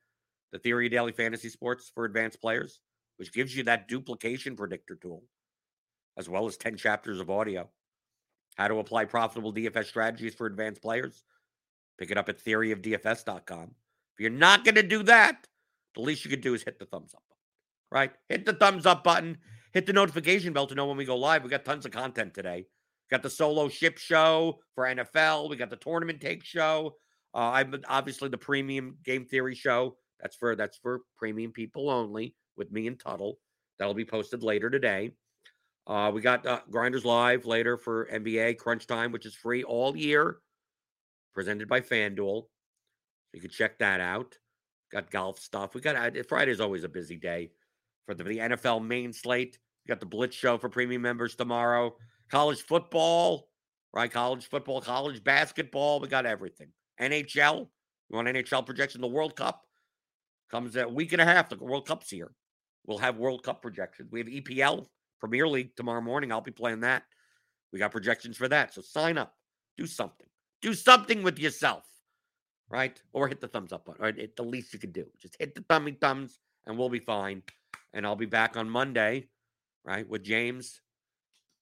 the 0.51 0.59
Theory 0.59 0.89
Daily 0.89 1.11
Fantasy 1.11 1.49
Sports 1.49 1.91
for 1.93 2.05
advanced 2.05 2.41
players, 2.41 2.79
which 3.17 3.33
gives 3.33 3.55
you 3.55 3.63
that 3.63 3.87
duplication 3.87 4.55
predictor 4.55 4.95
tool, 4.95 5.23
as 6.17 6.29
well 6.29 6.47
as 6.47 6.57
10 6.57 6.77
chapters 6.77 7.19
of 7.19 7.29
audio, 7.29 7.69
how 8.55 8.67
to 8.67 8.79
apply 8.79 9.05
profitable 9.05 9.53
DFS 9.53 9.85
strategies 9.85 10.33
for 10.33 10.47
advanced 10.47 10.81
players. 10.81 11.23
Pick 11.97 12.11
it 12.11 12.17
up 12.17 12.29
at 12.29 12.43
theoryofdfs.com. 12.43 13.75
If 14.13 14.19
you're 14.19 14.29
not 14.29 14.63
going 14.63 14.75
to 14.75 14.83
do 14.83 15.03
that, 15.03 15.47
the 15.95 16.01
least 16.01 16.23
you 16.23 16.29
could 16.29 16.41
do 16.41 16.53
is 16.53 16.63
hit 16.63 16.79
the 16.79 16.85
thumbs 16.85 17.13
up 17.13 17.23
button, 17.27 17.41
right? 17.91 18.11
Hit 18.29 18.45
the 18.45 18.53
thumbs 18.53 18.85
up 18.85 19.03
button 19.03 19.37
hit 19.77 19.85
the 19.85 19.93
notification 19.93 20.53
bell 20.53 20.65
to 20.65 20.73
know 20.73 20.87
when 20.87 20.97
we 20.97 21.05
go 21.05 21.15
live. 21.15 21.43
We 21.43 21.51
got 21.51 21.63
tons 21.63 21.85
of 21.85 21.91
content 21.91 22.33
today. 22.33 22.65
Got 23.11 23.21
the 23.21 23.29
solo 23.29 23.69
ship 23.69 23.99
show 23.99 24.57
for 24.73 24.85
NFL. 24.85 25.51
We 25.51 25.55
got 25.55 25.69
the 25.69 25.75
tournament 25.75 26.19
take 26.19 26.43
show. 26.43 26.95
Uh, 27.31 27.51
I'm 27.51 27.75
obviously 27.87 28.27
the 28.29 28.39
premium 28.39 28.97
game 29.05 29.25
theory 29.25 29.53
show. 29.53 29.95
That's 30.19 30.35
for 30.35 30.55
that's 30.55 30.79
for 30.79 31.01
premium 31.15 31.51
people 31.51 31.91
only 31.91 32.33
with 32.57 32.71
me 32.71 32.87
and 32.87 32.99
Tuttle. 32.99 33.37
That'll 33.77 33.93
be 33.93 34.03
posted 34.03 34.41
later 34.41 34.71
today. 34.71 35.11
Uh, 35.85 36.09
we 36.11 36.21
got 36.21 36.43
uh, 36.47 36.61
Grinders 36.71 37.05
Live 37.05 37.45
later 37.45 37.77
for 37.77 38.09
NBA 38.11 38.57
Crunch 38.57 38.87
Time, 38.87 39.11
which 39.11 39.27
is 39.27 39.35
free 39.35 39.63
all 39.63 39.95
year, 39.95 40.39
presented 41.35 41.69
by 41.69 41.81
FanDuel. 41.81 42.45
You 43.31 43.41
can 43.41 43.51
check 43.51 43.77
that 43.77 44.01
out. 44.01 44.33
Got 44.91 45.11
golf 45.11 45.37
stuff. 45.37 45.75
We 45.75 45.81
got 45.81 45.95
uh, 45.95 46.23
Friday's 46.27 46.61
always 46.61 46.83
a 46.83 46.89
busy 46.89 47.17
day 47.17 47.51
for 48.07 48.15
the, 48.15 48.23
the 48.23 48.37
NFL 48.39 48.83
main 48.83 49.13
slate. 49.13 49.59
We 49.87 49.93
got 49.93 50.01
the 50.01 50.05
Blitz 50.05 50.35
show 50.35 50.57
for 50.57 50.67
premium 50.67 51.01
members 51.01 51.35
tomorrow. 51.35 51.95
College 52.29 52.61
football, 52.61 53.47
right? 53.93 54.11
College 54.11 54.45
football, 54.49 54.81
college 54.81 55.23
basketball. 55.23 56.01
We 56.01 56.09
got 56.09 56.25
everything. 56.25 56.67
NHL. 56.99 57.69
You 58.09 58.15
want 58.15 58.27
NHL 58.27 58.65
projection? 58.65 58.99
The 58.99 59.07
World 59.07 59.37
Cup 59.37 59.63
comes 60.51 60.75
a 60.75 60.85
week 60.85 61.13
and 61.13 61.21
a 61.21 61.25
half. 61.25 61.47
The 61.47 61.55
World 61.55 61.87
Cup's 61.87 62.09
here. 62.09 62.31
We'll 62.85 62.97
have 62.97 63.15
World 63.15 63.43
Cup 63.43 63.61
projections. 63.61 64.11
We 64.11 64.19
have 64.19 64.27
EPL 64.27 64.87
Premier 65.21 65.47
League 65.47 65.73
tomorrow 65.77 66.01
morning. 66.01 66.33
I'll 66.33 66.41
be 66.41 66.51
playing 66.51 66.81
that. 66.81 67.03
We 67.71 67.79
got 67.79 67.93
projections 67.93 68.35
for 68.35 68.49
that. 68.49 68.73
So 68.73 68.81
sign 68.81 69.17
up. 69.17 69.35
Do 69.77 69.87
something. 69.87 70.27
Do 70.61 70.73
something 70.73 71.23
with 71.23 71.39
yourself, 71.39 71.85
right? 72.69 73.01
Or 73.13 73.29
hit 73.29 73.39
the 73.39 73.47
thumbs 73.47 73.71
up 73.71 73.85
button. 73.85 74.01
Right? 74.01 74.35
The 74.35 74.43
least 74.43 74.73
you 74.73 74.79
can 74.79 74.91
do. 74.91 75.05
Just 75.17 75.37
hit 75.39 75.55
the 75.55 75.63
thummy 75.69 75.93
thumbs, 75.93 76.39
and 76.65 76.77
we'll 76.77 76.89
be 76.89 76.99
fine. 76.99 77.41
And 77.93 78.05
I'll 78.05 78.17
be 78.17 78.25
back 78.25 78.57
on 78.57 78.69
Monday 78.69 79.29
right? 79.87 80.07
With 80.07 80.23
James 80.23 80.81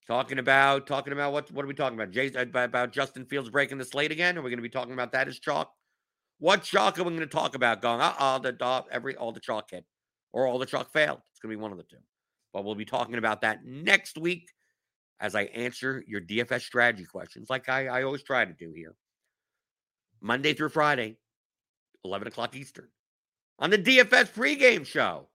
talking 0.06 0.38
about 0.38 0.86
talking 0.86 1.12
about 1.12 1.32
what 1.32 1.50
what 1.52 1.64
are 1.64 1.68
we 1.68 1.74
talking 1.74 1.98
about? 1.98 2.10
Jay, 2.10 2.30
about 2.34 2.92
Justin 2.92 3.24
Fields 3.24 3.48
breaking 3.48 3.78
the 3.78 3.84
slate 3.84 4.12
again? 4.12 4.36
Are 4.36 4.42
we 4.42 4.50
going 4.50 4.58
to 4.58 4.62
be 4.62 4.68
talking 4.68 4.92
about 4.92 5.12
that 5.12 5.28
as 5.28 5.38
chalk? 5.38 5.72
What 6.38 6.62
chalk 6.64 6.98
are 6.98 7.04
we 7.04 7.10
going 7.10 7.20
to 7.20 7.26
talk 7.26 7.54
about? 7.54 7.80
Going, 7.80 8.00
uh 8.00 8.12
oh, 8.18 8.38
the 8.40 8.84
every 8.90 9.16
all 9.16 9.32
the 9.32 9.40
chalk 9.40 9.70
hit 9.70 9.84
or 10.32 10.46
all 10.46 10.58
the 10.58 10.66
chalk 10.66 10.92
failed. 10.92 11.20
It's 11.30 11.40
going 11.40 11.50
to 11.50 11.56
be 11.56 11.62
one 11.62 11.70
of 11.70 11.78
the 11.78 11.84
two. 11.84 12.02
But 12.52 12.64
we'll 12.64 12.74
be 12.74 12.84
talking 12.84 13.14
about 13.14 13.42
that 13.42 13.64
next 13.64 14.18
week 14.18 14.50
as 15.20 15.34
I 15.34 15.42
answer 15.44 16.04
your 16.06 16.20
DFS 16.20 16.62
strategy 16.62 17.04
questions, 17.06 17.48
like 17.48 17.68
I, 17.68 17.86
I 17.86 18.02
always 18.02 18.22
try 18.22 18.44
to 18.44 18.52
do 18.52 18.72
here. 18.74 18.94
Monday 20.20 20.52
through 20.52 20.68
Friday, 20.70 21.16
11 22.04 22.28
o'clock 22.28 22.54
Eastern, 22.54 22.88
on 23.58 23.70
the 23.70 23.78
DFS 23.78 24.30
pregame 24.32 24.84
show 24.84 25.28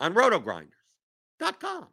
on 0.00 0.14
rotogrinders.com. 0.14 1.88